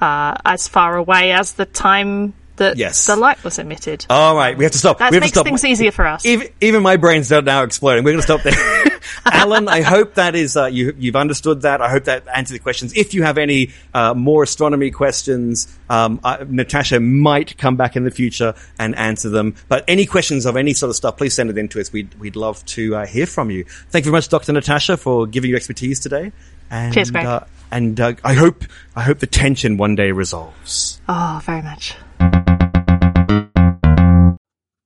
[0.00, 3.06] uh, as far away as the time that Yes.
[3.06, 4.06] the light was emitted.
[4.08, 4.98] All right, we have to stop.
[4.98, 5.44] That makes stop.
[5.44, 6.24] things easier for us.
[6.24, 8.04] Even, even my brain's now exploding.
[8.04, 9.00] We're going to stop there.
[9.26, 11.80] Alan, I hope that is uh, you, you've understood that.
[11.80, 12.96] I hope that answered the questions.
[12.96, 18.04] If you have any uh, more astronomy questions, um, uh, Natasha might come back in
[18.04, 19.54] the future and answer them.
[19.68, 21.92] But any questions of any sort of stuff, please send it in to us.
[21.92, 23.64] We'd, we'd love to uh, hear from you.
[23.64, 24.52] Thank you very much, Dr.
[24.52, 26.32] Natasha, for giving your expertise today.
[26.70, 27.26] And, Cheers, Greg.
[27.26, 27.40] Uh,
[27.70, 31.00] and uh, I hope I hope the tension one day resolves.
[31.08, 31.94] Oh, very much.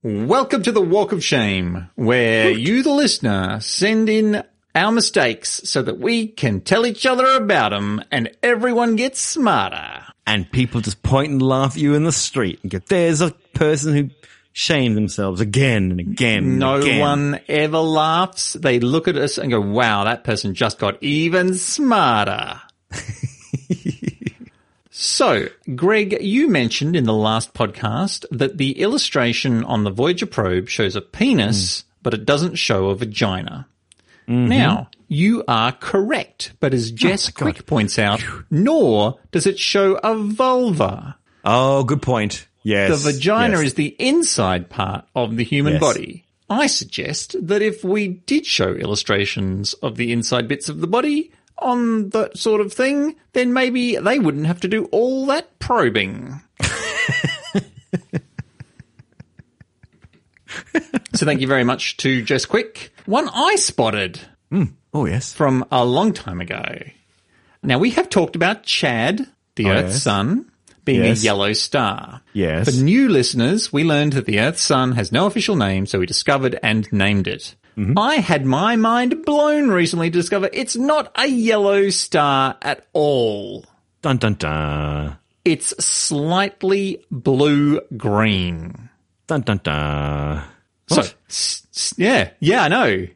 [0.05, 5.83] Welcome to the Walk of Shame, where you, the listener, send in our mistakes so
[5.83, 10.05] that we can tell each other about them and everyone gets smarter.
[10.25, 13.33] and people just point and laugh at you in the street and go, there's a
[13.55, 14.11] person who
[14.53, 16.45] shamed themselves again and again.
[16.45, 18.53] and No again." one ever laughs.
[18.53, 22.61] They look at us and go, wow, that person just got even smarter.
[25.01, 25.47] so,
[25.77, 30.97] Greg, you mentioned in the last podcast that the illustration on the Voyager probe shows
[30.97, 31.85] a penis, mm.
[32.03, 33.69] but it doesn't show a vagina.
[34.27, 34.49] Mm-hmm.
[34.49, 40.01] Now, you are correct, but as oh, Jess Quick points out, nor does it show
[40.03, 41.17] a vulva.
[41.45, 42.49] Oh, good point.
[42.65, 42.91] Yes.
[42.91, 43.67] The vagina yes.
[43.69, 45.81] is the inside part of the human Yes.
[45.81, 46.25] body.
[46.51, 51.31] I suggest that if we did show illustrations of the inside bits of the body
[51.61, 56.41] on that sort of thing, then maybe they wouldn't have to do all that probing.
[61.15, 62.93] so thank you very much to Jess Quick.
[63.07, 64.65] One I spotted hmm.
[64.95, 65.33] Oh, yes.
[65.33, 66.65] from a long time ago.
[67.63, 70.03] Now we have talked about Chad, the Oh, Earth's yes.
[70.03, 70.51] sun,
[70.85, 71.21] being Yes.
[71.23, 72.23] a yellow star.
[72.33, 72.65] Yes.
[72.79, 76.07] For new listeners, we learned that the Earth's sun has no official name, so we
[76.07, 77.55] discovered and named it.
[77.79, 77.99] Mm-hmm.
[77.99, 83.65] I had my mind blown recently to discover it's not a yellow star at all.
[84.03, 85.17] Dun dun dun.
[85.45, 88.89] It's slightly blue green.
[89.29, 90.43] Dun dun dun.
[90.89, 93.07] So, s- s- yeah, yeah, I know.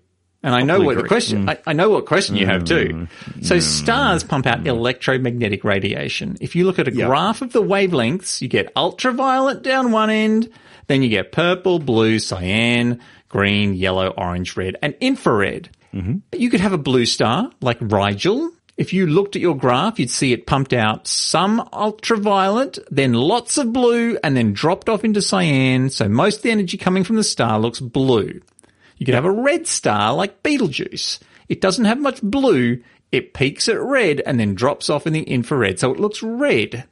[0.44, 3.06] And I know what the question, I, I know what question you have too.
[3.42, 6.36] So stars pump out electromagnetic radiation.
[6.40, 7.06] If you look at a Yeah.
[7.06, 10.48] graph of the wavelengths, you get ultraviolet down one end,
[10.88, 13.00] then you get purple, blue, cyan,
[13.32, 15.70] green, yellow, orange, red, and infrared.
[15.92, 16.18] Mm-hmm.
[16.30, 18.52] But you could have a blue star like Rigel.
[18.76, 23.58] If you looked at your graph, you'd see it pumped out some ultraviolet, then lots
[23.58, 25.90] of blue, and then dropped off into cyan.
[25.90, 28.40] So most of the energy coming from the star looks blue.
[28.96, 31.18] You could have a red star like Betelgeuse.
[31.48, 32.82] It doesn't have much blue.
[33.10, 36.84] It peaks at red and then drops off in the infrared, so it looks red.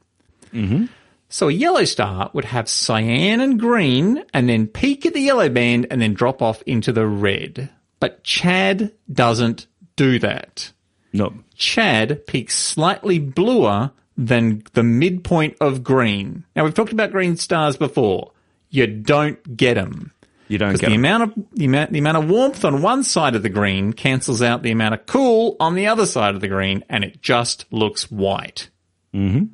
[0.53, 0.85] Mm-hmm.
[1.31, 5.47] So a yellow star would have cyan and green and then peak at the yellow
[5.47, 7.69] band and then drop off into the red.
[8.01, 9.65] But Chad doesn't
[9.95, 10.73] do that.
[11.13, 11.33] No.
[11.55, 16.43] Chad peaks slightly bluer than the midpoint of green.
[16.53, 18.33] Now we've talked about green stars before.
[18.69, 20.11] You don't get them.
[20.49, 20.99] You don't get the 'em.
[20.99, 24.41] amount of the amount the amount of warmth on one side of the green cancels
[24.41, 27.65] out the amount of cool on the other side of the green, and it just
[27.71, 28.69] looks white.
[29.15, 29.45] Mm-hmm.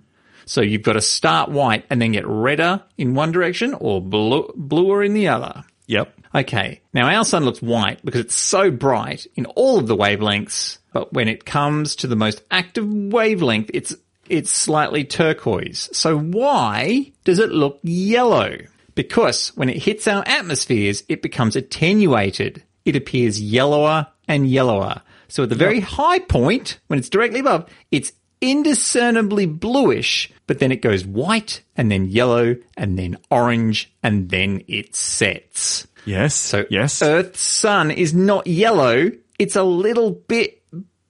[0.47, 4.51] So you've got to start white and then get redder in one direction or blue,
[4.55, 5.63] bluer in the other.
[5.87, 6.13] Yep.
[6.35, 10.77] Okay, now our sun looks white because it's so bright in all of the wavelengths,
[10.93, 13.95] but when it comes to the most active wavelength, it's
[14.29, 15.89] it's slightly turquoise.
[15.93, 18.57] So why does it look yellow?
[18.93, 22.63] Because when it hits our atmospheres, it becomes attenuated.
[22.83, 25.01] It appears yellower and yellower.
[25.29, 28.11] So at the very high point, when it's directly above, it's
[28.41, 34.63] indiscernibly bluish, but then it goes white and then yellow and then orange and then
[34.67, 35.87] it sets.
[36.05, 36.35] Yes.
[36.35, 37.01] So yes.
[37.01, 40.63] Earth's sun is not yellow, it's a little bit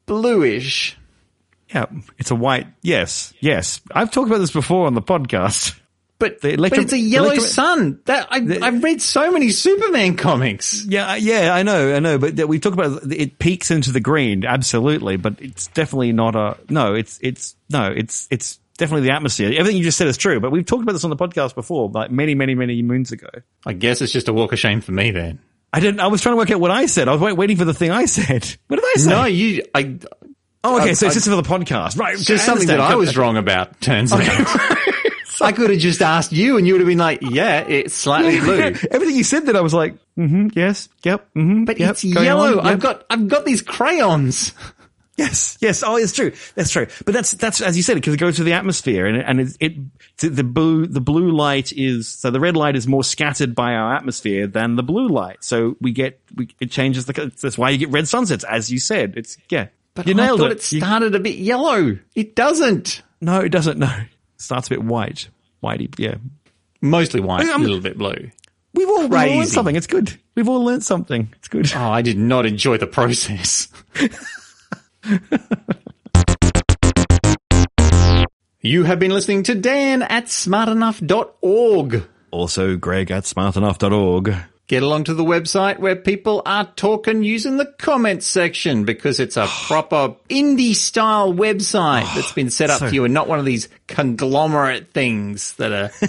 [0.06, 0.98] bluish.
[1.70, 1.86] yeah.
[2.18, 2.68] It's a white.
[2.82, 3.34] Yes.
[3.40, 3.82] Yes.
[3.92, 5.80] I've talked about this before on the podcast.
[6.20, 8.00] But, The electro- but it's a yellow electro- sun.
[8.06, 10.84] That I, I've read so many Superman comics.
[10.86, 11.16] Yeah.
[11.16, 11.54] Yeah.
[11.54, 11.96] I know.
[11.96, 12.18] I know.
[12.18, 14.44] But we talk about it peaks into the green.
[14.44, 15.18] Absolutely.
[15.18, 16.58] But it's definitely not a.
[16.70, 16.96] No.
[16.96, 17.20] It's.
[17.22, 17.56] It's.
[17.70, 17.94] No.
[17.96, 18.28] It's.
[18.32, 19.52] It's definitely the atmosphere.
[19.58, 20.40] Everything you just said is true.
[20.40, 23.30] But we've talked about this on the podcast before, like many, many, many moons ago.
[23.66, 25.40] I guess it's just a walk of shame for me then.
[25.74, 26.00] I didn't.
[26.00, 27.08] I was trying to work out what I said.
[27.10, 28.44] I was waiting for the thing I said.
[28.68, 29.10] What did I say?
[29.10, 29.64] No, you.
[29.76, 30.00] I.
[30.64, 30.96] Oh, okay.
[30.96, 32.18] so I- it's just for the podcast, right?
[32.18, 33.80] Just something that I was wrong about.
[33.82, 34.22] Turns out.
[35.46, 38.40] I could have just asked you, and you would have been like, "Yeah, it's slightly
[38.40, 42.04] blue." Everything you said that I was like, mm-hmm, yes, yep, mm-hmm, But yep, it's
[42.04, 42.60] yellow.
[42.60, 44.54] on, I've got I've got these crayons.
[45.18, 45.82] Yes, yes.
[45.82, 46.32] Oh, it's true.
[46.54, 46.86] That's true.
[47.04, 49.58] But that's that's as you said, because it goes through the atmosphere, and and it,
[49.60, 49.74] it
[50.20, 53.96] the blue the blue light is so the red light is more scattered by our
[53.96, 55.44] atmosphere than the blue light.
[55.44, 57.32] So we get we, it changes the.
[57.42, 59.16] That's why you get red sunsets, as you said.
[59.18, 59.70] It's yeah.
[59.96, 60.58] But you I nailed thought it.
[60.58, 61.98] it started a bit yellow.
[62.14, 63.02] It doesn't.
[63.20, 63.80] no, it doesn't.
[63.80, 63.92] No,
[64.38, 65.30] starts a bit white,
[65.64, 65.94] whitey.
[65.98, 66.16] Yeah.
[66.82, 68.32] Mostly white, a I'm- little bit blue.
[68.74, 69.76] We've all, we've all learned something.
[69.76, 70.14] It's good.
[70.36, 71.34] We've all learned something.
[71.38, 71.72] It's good.
[71.76, 73.68] Oh, I did not enjoy the process.
[78.62, 82.04] you have been listening to Dan at smartenough.org.
[82.32, 84.36] Also, Greg at smartenough.org.
[84.68, 89.38] Get along to the website where people are talking using the comments section because it's
[89.38, 93.40] a proper indie style website that's been set up So- for you and not one
[93.40, 95.88] of these conglomerate things that are,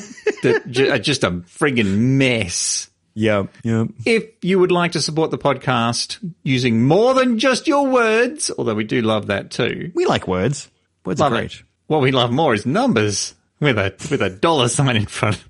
[0.42, 2.90] that ju- are just a friggin' mess.
[3.14, 3.84] Yeah, yeah.
[4.06, 8.74] If you would like to support the podcast using more than just your words, although
[8.76, 10.68] we do love that too, We like words.
[11.04, 11.38] Words love are it.
[11.48, 11.62] great.
[11.88, 15.42] What we love more is numbers with a with a dollar sign in front.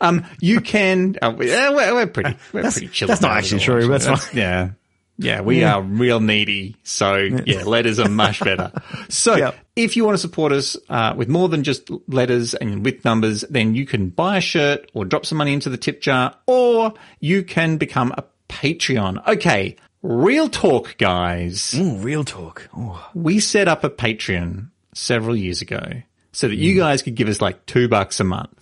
[0.00, 1.16] Um, you can.
[1.22, 2.36] Uh, we- uh, we're, we're pretty.
[2.52, 3.08] We're That's- pretty chill.
[3.08, 4.36] that's not actually true, that's fine.
[4.36, 4.70] yeah.
[5.20, 6.76] Yeah, we are real needy.
[6.84, 8.70] So yeah, letters are much better.
[9.08, 9.56] So Yep.
[9.74, 13.40] if you want to support us uh, with more than just letters and with numbers,
[13.50, 16.94] then you can buy a shirt or drop some money into the tip jar, or
[17.18, 19.26] you can become a Patreon.
[19.26, 22.68] Okay, real talk, guys Ooh, real talk.
[22.78, 22.94] Ooh.
[23.12, 25.82] we set up a Patreon several years ago
[26.30, 28.52] so that you guys could give us like two bucks a month.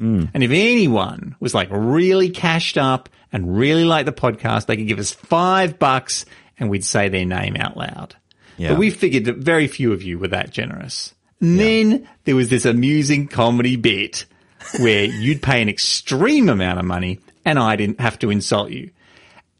[0.00, 0.30] Mm.
[0.34, 4.88] And if anyone was like really cashed up and really liked the podcast, they could
[4.88, 6.24] give us five bucks
[6.58, 8.16] and we'd say their name out loud.
[8.56, 8.70] Yeah.
[8.70, 11.14] But we figured that very few of you were that generous.
[11.40, 14.26] And then there was this amusing comedy bit
[14.78, 18.90] where you'd pay an extreme amount of money and I didn't have to insult you.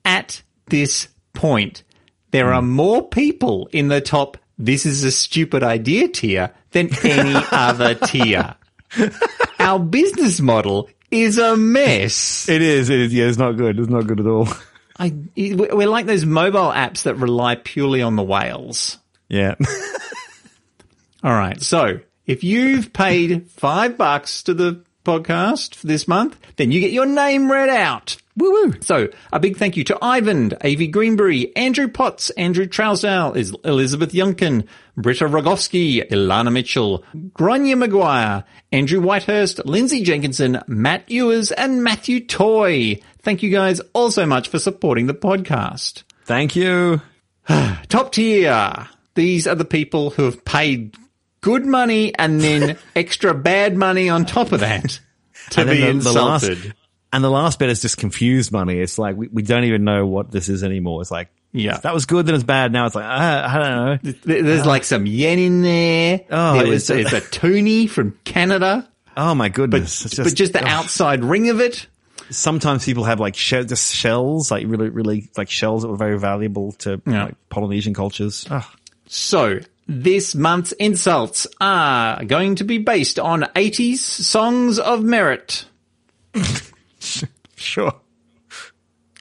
[0.04, 1.82] At this point,
[2.30, 2.68] there are mm.
[2.68, 8.54] more people in the top this is a stupid idea tier than any other tier.
[9.62, 12.48] Our business model is a mess.
[12.48, 12.90] It is.
[12.90, 13.14] It is.
[13.14, 13.78] Yeah, it's not good.
[13.78, 14.48] It's not good at all.
[14.98, 18.98] I, we're like those mobile apps that rely purely on the whales.
[19.28, 19.54] Yeah.
[21.24, 21.60] All right.
[21.60, 26.92] So if you've paid five bucks to the podcast for this month, then you get
[26.92, 28.16] your name read out.
[28.36, 28.74] woo woo.
[28.80, 34.12] So a big thank you to Ivan, Avi Greenbury, Andrew Potts, Andrew Trousdale, is Elizabeth
[34.12, 42.24] Yunkin, Britta Rogowski, Ilana Mitchell, Grania Maguire, Andrew Whitehurst, Lindsay Jenkinson, Matt Ewers, and Matthew
[42.24, 43.00] Toy.
[43.20, 46.02] Thank you guys all so much for supporting the podcast.
[46.24, 47.02] Thank you.
[47.88, 48.88] Top tier.
[49.14, 50.96] These are the people who have paid
[51.42, 54.98] good money and then extra bad money on top of that
[55.50, 56.74] to And be the- the last- insulted.
[57.14, 58.78] And the last bit is just confused money.
[58.78, 61.02] It's like we, we don't even know what this is anymore.
[61.02, 61.74] It's like, Yeah.
[61.74, 62.72] if that was good, then it's bad.
[62.72, 63.70] Now it's like, I, I don't
[64.04, 64.12] know.
[64.24, 66.22] There- There's uh, like some yen in there.
[66.30, 70.06] Oh, there was it's- there's a toonie from Canada, Oh my goodness.
[70.06, 70.68] It's but just the ugh.
[70.68, 71.86] outside ring of it.
[72.30, 76.18] Sometimes people have like she- just shells, like really, really like shells that were very
[76.18, 77.24] valuable to Yeah.
[77.26, 78.46] like Polynesian cultures.
[78.48, 78.64] Ugh.
[79.06, 85.66] So this month's insults are going to be based on 80s songs of merit.
[87.62, 87.94] Sure.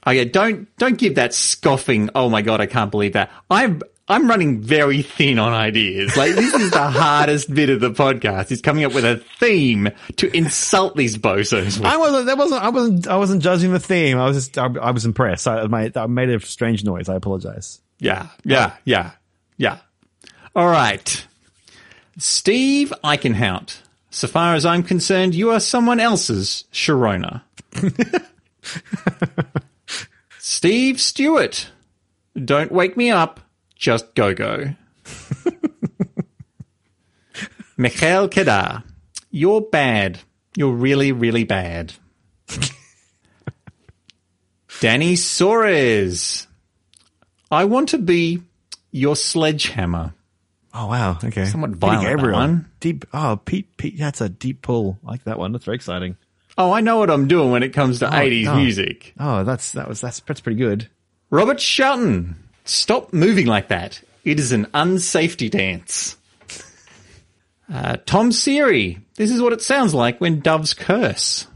[0.06, 2.10] Oh yeah, don't don't give that scoffing.
[2.16, 3.30] Oh my god, I can't believe that.
[3.52, 6.18] I'm I'm running very thin on ideas.
[6.18, 8.52] Like this is the hardest bit of the podcast.
[8.52, 11.78] Is coming up with a theme to insult these bozos.
[11.78, 11.86] With.
[11.86, 12.26] I wasn't.
[12.26, 12.64] That wasn't.
[12.64, 13.08] I wasn't.
[13.08, 14.18] I wasn't judging the theme.
[14.18, 14.58] I was just.
[14.58, 15.48] I, I was impressed.
[15.48, 15.96] I made.
[15.96, 17.08] I made a strange noise.
[17.08, 17.80] I apologize.
[18.00, 19.12] Yeah, yeah, yeah,
[19.58, 19.78] yeah.
[20.54, 21.26] All right,
[22.18, 23.78] Steve Eichenhout.
[24.10, 27.44] So far as I'm concerned, you are someone else's Sharona.
[30.40, 31.72] Steve Stewart.
[32.36, 33.40] Don't wake me up.
[33.76, 34.76] Just go go.
[37.78, 38.84] Mikhail Kedar.
[39.30, 40.20] You're bad.
[40.58, 41.94] You're really, really bad.
[44.82, 46.48] Danny Soares.
[47.50, 48.42] I want to be
[48.92, 50.14] your sledgehammer.
[50.74, 51.18] Oh wow.
[51.24, 51.46] Okay.
[51.46, 52.70] Somewhat violent, Everyone.
[52.80, 53.06] Deep.
[53.14, 53.76] Oh, Pete.
[53.78, 53.98] Pete.
[53.98, 54.98] That's a deep pull.
[55.06, 55.52] I like that one.
[55.52, 56.16] That's very exciting.
[56.58, 58.56] Oh, I know what I'm doing when it comes to 80s oh.
[58.56, 59.14] music.
[59.20, 60.88] Oh, that's that was that's that's pretty good.
[61.30, 62.36] Robert Shelton.
[62.64, 64.02] Stop moving like that.
[64.24, 66.16] It is an unsafety dance.
[67.72, 69.02] Uh, Tom Seary.
[69.16, 71.48] This is what it sounds like when doves curse.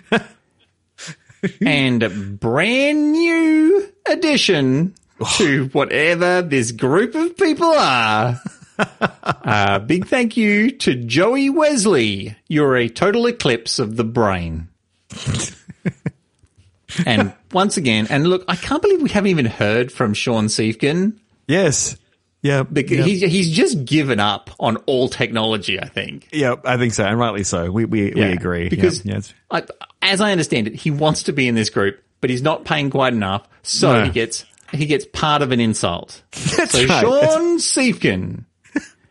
[1.60, 4.94] and brand new addition
[5.36, 8.40] to whatever this group of people are.
[8.76, 12.36] Uh, big thank you to Joey Wesley.
[12.48, 14.66] You're a total eclipse of the brain.
[17.06, 21.18] and once again, and look, I can't believe we haven't even heard from Sean Siefkin.
[21.46, 21.96] Yes.
[22.42, 22.64] Yeah.
[22.64, 23.04] Because yeah.
[23.04, 26.28] he's, he's just given up on all technology, I think.
[26.32, 27.70] yeah, I think so, and rightly so.
[27.70, 29.20] We we, we agree Because yeah, yeah,
[29.52, 29.62] I,
[30.02, 32.90] as I understand it, he wants to be in this group, but he's not paying
[32.90, 34.04] quite enough, so No.
[34.04, 34.44] he gets
[34.74, 36.22] he gets part of an insult.
[36.32, 37.02] That's so right.
[37.02, 38.44] Sean Siefkin,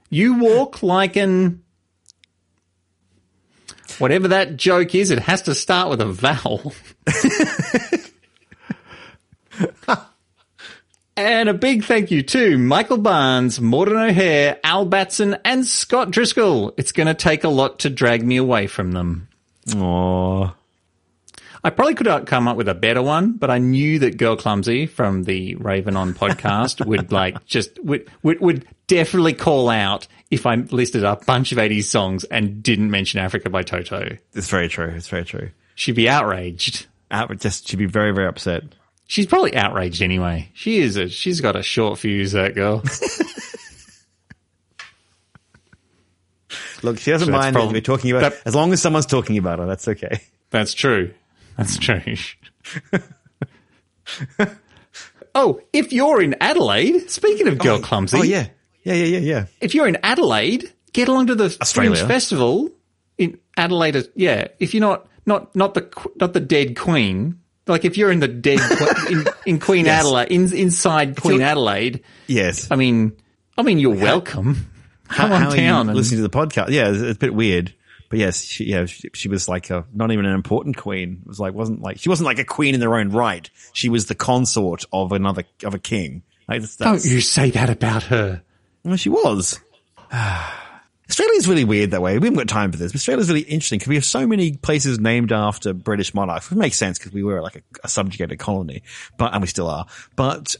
[0.10, 1.64] you walk like an
[4.00, 5.12] whatever that joke is.
[5.12, 6.74] It has to start with a vowel.
[11.16, 16.74] And a big thank you to Michael Barnes, Morden O'Hare, Al Batson, and Scott Driscoll.
[16.76, 19.28] It's going to take a lot to drag me away from them.
[19.76, 20.52] Aw.
[21.66, 24.36] I probably could have come up with a better one, but I knew that Girl
[24.36, 30.08] Clumsy from the Raven On podcast would like just would, would would definitely call out
[30.30, 34.18] if I listed a bunch of 80s songs and didn't mention Africa by Toto.
[34.34, 34.90] It's very true.
[34.90, 35.52] It's very true.
[35.76, 36.88] She'd be outraged.
[37.12, 38.64] Out, just she'd be very very upset.
[39.08, 40.50] She's probably outraged anyway.
[40.54, 42.84] She is a she's got a short fuse that girl.
[46.82, 49.38] Look, she doesn't So mind probably- me talking about that- as long as someone's talking
[49.38, 49.66] about her.
[49.66, 50.22] That's okay.
[50.50, 51.14] That's true.
[51.58, 52.02] That's true.
[55.36, 58.48] oh, if you're in Adelaide, speaking of Girl oh, Clumsy, Oh yeah,
[58.84, 59.46] yeah, yeah, yeah, yeah.
[59.62, 61.96] if you're in Adelaide, get along to the Australia.
[61.96, 62.72] Fringe Festival
[63.18, 64.08] in Adelaide.
[64.16, 65.90] Yeah, if you're not not not the
[66.20, 68.60] not the dead Queen, like if you're in the dead
[69.10, 70.02] in, in Queen Yes.
[70.02, 72.70] Adelaide, in, inside Queen Adelaide, Yes.
[72.72, 73.14] I mean,
[73.58, 74.70] I mean, you're welcome.
[75.10, 76.70] Come How on are down you and listening to the podcast?
[76.70, 77.74] Yeah, it's, it's a bit weird.
[78.10, 81.22] But yes, she, yeah, she, she was like a, not even an important queen.
[81.22, 83.50] It was like, wasn't like, she wasn't like a queen in their own right.
[83.74, 86.24] She was the consort of another, of a king.
[86.48, 88.44] Like, that's, don't you say that about her.
[88.84, 89.60] well, she was.
[91.10, 92.18] Australia's really weird that way.
[92.18, 92.92] We haven't got time for this.
[92.92, 96.52] But Australia's really interesting because we have so many places named after British monarchs.
[96.52, 98.84] It makes sense because we were like a, a subjugated colony,
[99.18, 99.86] but, and we still are.
[100.16, 100.56] But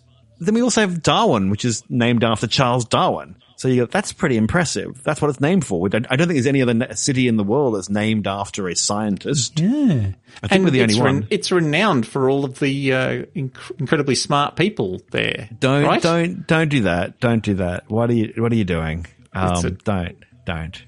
[0.46, 3.36] then we also have Darwin, which is named after Charles Darwin.
[3.56, 5.02] So you go, that's pretty impressive.
[5.04, 5.80] That's what it's named for.
[5.80, 8.28] We don't, I don't think there's any other na- city in the world that's named
[8.28, 9.60] after a scientist.
[9.60, 10.12] Yeah.
[10.42, 11.28] I think we're the it's only one.
[11.30, 15.50] it's renowned for all of the uh, inc- incredibly smart people there.
[15.60, 16.02] Don't right?
[16.02, 17.20] don't don't do that.
[17.20, 17.90] Don't do that.
[17.90, 19.06] What are you What are you doing?
[19.34, 20.84] Um, a- don't don't.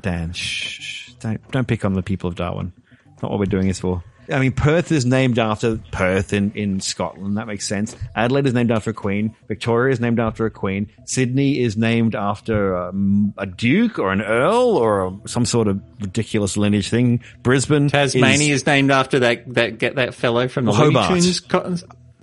[0.00, 2.72] Dan, shh, shh, don't don't pick on the people of Darwin.
[3.12, 4.02] It's not what we're doing this for.
[4.30, 7.36] I mean, Perth is named after Perth in, in Scotland.
[7.38, 7.96] That makes sense.
[8.14, 9.34] Adelaide is named after a queen.
[9.48, 10.90] Victoria is named after a queen.
[11.06, 15.80] Sydney is named after um, a duke or an earl or a, some sort of
[16.00, 17.20] ridiculous lineage thing.
[17.42, 21.08] Brisbane, Tasmania is, is named after that that get that fellow from the Hobart.
[21.08, 21.40] Tunes.
[21.40, 21.76] co-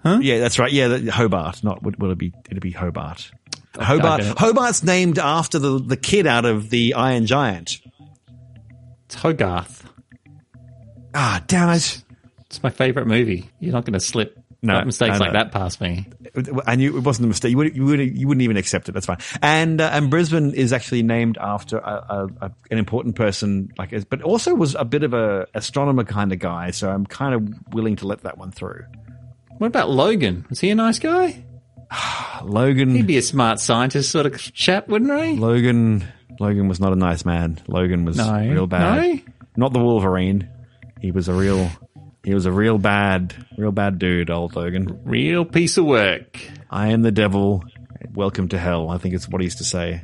[0.05, 0.71] Yeah, that's right.
[0.71, 1.63] Yeah, Hobart.
[1.63, 2.33] Not would will it be?
[2.49, 3.29] It'd be Hobart.
[3.77, 4.21] Hobart.
[4.37, 7.79] Hobart's named after the the kid out of the Iron Giant.
[9.05, 9.78] It's Hogarth.
[11.13, 12.03] Ah, damn it!
[12.47, 13.49] It's my favorite movie.
[13.59, 16.05] You're not going to slip No, mistakes no, like that past me.
[16.65, 17.51] I knew it wasn't a mistake.
[17.51, 18.91] You wouldn't, you wouldn't, you wouldn't even accept it.
[18.93, 19.17] That's fine.
[19.41, 22.05] And uh, and Brisbane is actually named after a,
[22.41, 26.31] a, a, an important person, like, but also was a bit of a astronomer kind
[26.33, 26.71] of guy.
[26.71, 28.83] So I'm kind of willing to let that one through.
[29.57, 30.45] What about Logan?
[30.49, 31.43] Was he a nice guy?
[32.43, 32.95] Logan.
[32.95, 35.35] He'd be a smart scientist sort of chap, wouldn't he?
[35.35, 36.05] Logan.
[36.39, 37.59] Logan was not a nice man.
[37.67, 38.39] Logan was No.
[38.39, 39.03] real bad.
[39.03, 39.19] No?
[39.57, 40.47] Not the Wolverine.
[41.01, 41.69] He was a real,
[42.23, 45.01] He was a real bad, real bad dude, old Logan.
[45.05, 46.39] Real piece of work.
[46.69, 47.63] I am the devil.
[48.13, 48.89] Welcome to hell.
[48.89, 50.01] I think it's what he used to say.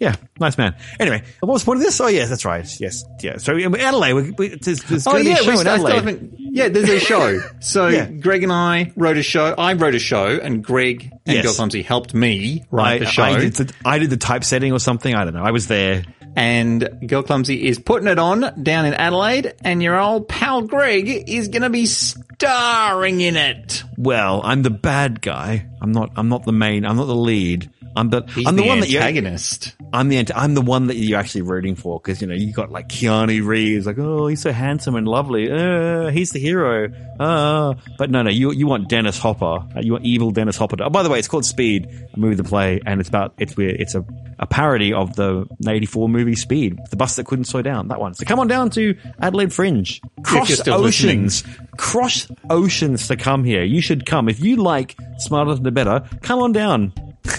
[0.00, 0.74] Yeah, nice man.
[0.98, 2.00] Anyway, what was the point of this?
[2.00, 2.66] Oh, yes, that's right.
[2.80, 3.36] Yes, yeah.
[3.38, 5.68] So in Adelaide, we, we, there's, there's Oh yeah, be a show we in st-
[5.68, 6.36] I still Adelaide.
[6.38, 7.40] yeah, there's a show.
[7.60, 8.06] So Yeah.
[8.06, 9.54] Greg and I wrote a show.
[9.56, 11.44] I wrote a show, and Greg and Yes.
[11.44, 13.22] Girl Clumsy helped me write I, the show.
[13.22, 15.14] I, did the, I did the typesetting or something.
[15.14, 15.44] I don't know.
[15.44, 16.04] I was there.
[16.36, 21.28] And Girl Clumsy is putting it on down in Adelaide, and your old pal Greg
[21.28, 23.82] is going to be starring in it.
[23.96, 25.66] Well, I'm the bad guy.
[25.80, 26.12] I'm not.
[26.16, 26.84] I'm not the main.
[26.84, 27.70] I'm not the lead.
[27.96, 28.22] I'm the.
[28.34, 29.76] He's I'm the, the, one that antagonist.
[29.92, 30.26] I'm the.
[30.34, 33.46] I'm the one that you're actually rooting for because you know you got like Keanu
[33.46, 35.50] Reeves, like oh he's so handsome and lovely.
[35.50, 36.92] Uh, he's the hero.
[37.20, 39.44] Uh, but no, no, you you want Dennis Hopper.
[39.76, 40.76] Uh, You want evil Dennis Hopper.
[40.82, 43.56] Oh, by the way, it's called Speed, a movie, the play, and it's about it's
[43.56, 43.80] weird.
[43.80, 44.04] It's a
[44.40, 47.88] a parody of the '84 movie Speed, the bus that couldn't slow down.
[47.88, 48.14] That one.
[48.14, 50.00] So come on down to Adelaide Fringe.
[50.22, 51.26] Cross you're still listening.
[51.26, 51.44] oceans,
[51.76, 53.62] cross oceans to come here.
[53.62, 56.02] You should come if you like Smarter Than the Better.
[56.22, 56.94] Come on down.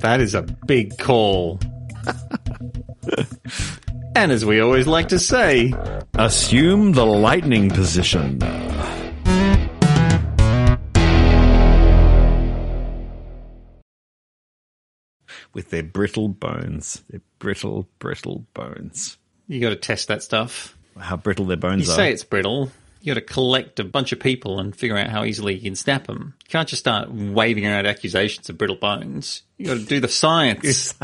[0.00, 1.60] That is a big call.
[4.14, 5.72] and as we always like to say,
[6.16, 8.38] Assume the lightning position.
[15.54, 17.02] With their brittle bones.
[17.08, 19.16] Their brittle, brittle bones.
[19.48, 20.76] you got to test that stuff.
[20.98, 21.94] How brittle their bones You are.
[21.94, 22.70] You say it's brittle.
[23.00, 25.76] You got to collect a bunch of people and figure out how easily you can
[25.76, 26.34] snap them.
[26.44, 29.42] You can't just start waving around accusations of brittle bones.
[29.58, 30.94] You got to do the science.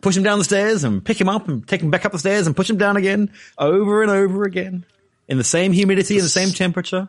[0.00, 2.18] push them down the stairs and pick them up and take them back up the
[2.18, 4.84] stairs and push them down again over and over again.
[5.28, 7.08] In the same humidity and the same temperature.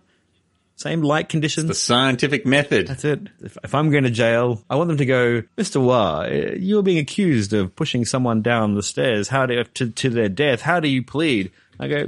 [0.81, 1.67] Same light conditions.
[1.67, 2.87] the scientific method.
[2.87, 3.27] That's it.
[3.39, 5.79] If, if I'm going to jail, I want them to go, Mr.
[5.79, 9.27] Wah, you're being accused of pushing someone down the stairs.
[9.27, 10.61] How do to, to their death?
[10.61, 11.51] How do you plead?
[11.79, 12.07] I go,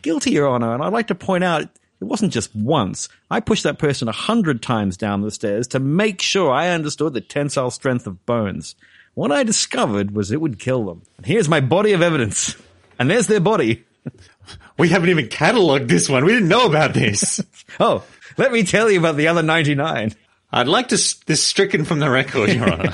[0.00, 0.74] guilty, Your Honor.
[0.74, 3.08] And I'd like to point out, it wasn't just once.
[3.32, 7.14] I pushed that person a hundred times down the stairs to make sure I understood
[7.14, 8.76] the tensile strength of bones.
[9.14, 11.02] What I discovered was it would kill them.
[11.16, 12.54] And here's my body of evidence.
[12.96, 13.84] And there's their body.
[14.78, 16.24] We haven't even catalogued this one.
[16.24, 17.40] We didn't know about this.
[17.80, 18.04] Oh,
[18.36, 20.14] let me tell you about the other 99.
[20.52, 22.92] I'd like to s- this stricken from the record, Your Honor.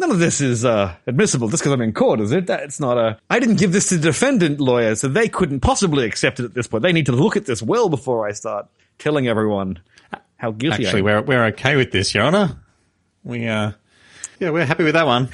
[0.00, 2.46] None of this is uh, admissible just because I'm in court, is it?
[2.48, 3.18] That's not a.
[3.30, 6.54] I didn't give this to the defendant lawyer, so they couldn't possibly accept it at
[6.54, 6.82] this point.
[6.82, 8.66] They need to look at this well before I start
[8.98, 9.78] telling everyone
[10.38, 11.26] how guilty Actually, I am.
[11.26, 12.56] we're we're okay with this, Your Honor.
[13.22, 13.72] We uh,
[14.40, 15.28] yeah, we're happy with that one.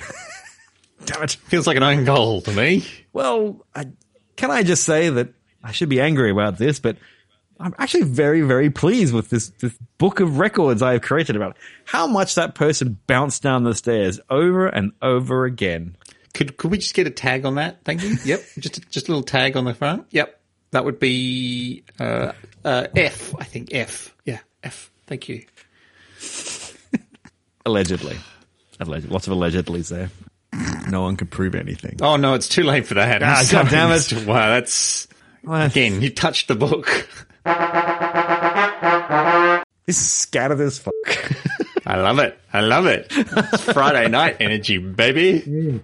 [1.07, 1.31] Damn it.
[1.31, 2.85] Feels like an own goal to me.
[3.15, 3.87] Well, I,
[4.37, 5.33] can I just say that
[5.63, 6.97] I should be angry about this, but
[7.61, 11.57] I'm actually very, very pleased with this, this book of records I have created about
[11.85, 15.97] how much that person bounced down the stairs over and over again.
[16.35, 17.85] Could could we just get a tag on that?
[17.85, 18.17] Thank you.
[18.25, 20.07] Yep, just just a little tag on the front.
[20.11, 20.41] Yep,
[20.71, 22.33] that would be uh,
[22.65, 23.35] uh, F.
[23.39, 24.15] I think F.
[24.25, 24.91] Yeah, F.
[25.07, 25.45] Thank you.
[27.67, 28.19] Allegedly.
[28.81, 30.11] Alleged, lots of allegedlys there.
[30.91, 31.99] No one could prove anything.
[32.03, 33.23] Oh no, it's too late for that.
[33.23, 34.27] Ah, God damn it.
[34.27, 35.07] Wow, that's
[35.49, 36.03] again.
[36.03, 37.09] You touched the book.
[39.84, 40.95] This is scattered as fuck.
[41.86, 42.38] I love it.
[42.53, 43.09] I love it.
[43.11, 45.43] It's Friday night energy, baby.
[45.45, 45.82] In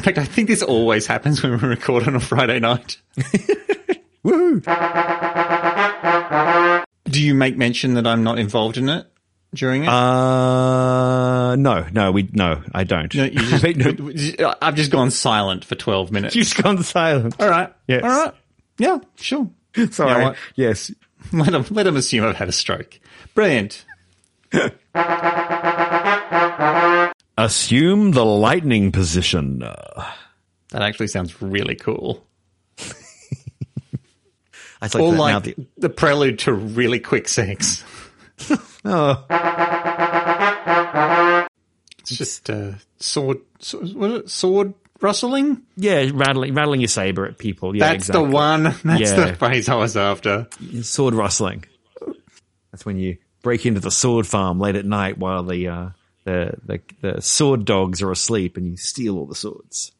[0.00, 3.00] fact, I think this always happens when we record on a Friday night.
[4.24, 4.60] Woo!
[7.04, 9.06] Do you make mention that I'm not involved in it
[9.54, 9.88] during it?
[9.88, 13.14] Uh, no, no, we, no, I don't.
[13.14, 16.34] No, you just, no, I've just gone silent for 12 minutes.
[16.34, 17.36] you've just gone silent.
[17.40, 17.72] All right.
[17.86, 18.02] Yes.
[18.02, 18.34] All right.
[18.78, 19.50] Yeah, sure.
[19.90, 20.10] Sorry.
[20.24, 20.90] You know yes.
[21.32, 23.00] Let them, let them assume I've had a stroke.
[23.34, 23.84] Brilliant.
[27.38, 29.58] Assume the lightning position.
[29.58, 32.24] That actually sounds really cool.
[34.80, 35.34] I like Or that now.
[35.34, 37.84] like The, the prelude to really quick sex.
[38.84, 39.24] oh,
[41.98, 44.30] It's just uh, sword, sword, what is it?
[44.30, 45.62] sword rustling.
[45.76, 47.74] yeah, rattling, rattling your saber at people.
[47.76, 48.24] Yeah, That's exactly.
[48.28, 48.62] the one.
[48.84, 49.26] That's Yeah.
[49.26, 50.46] the phrase I was after.
[50.82, 51.64] Sword rustling.
[52.72, 55.88] That's when you break into the sword farm late at night while the uh,
[56.24, 59.92] the, the the sword dogs are asleep, and you steal all the swords.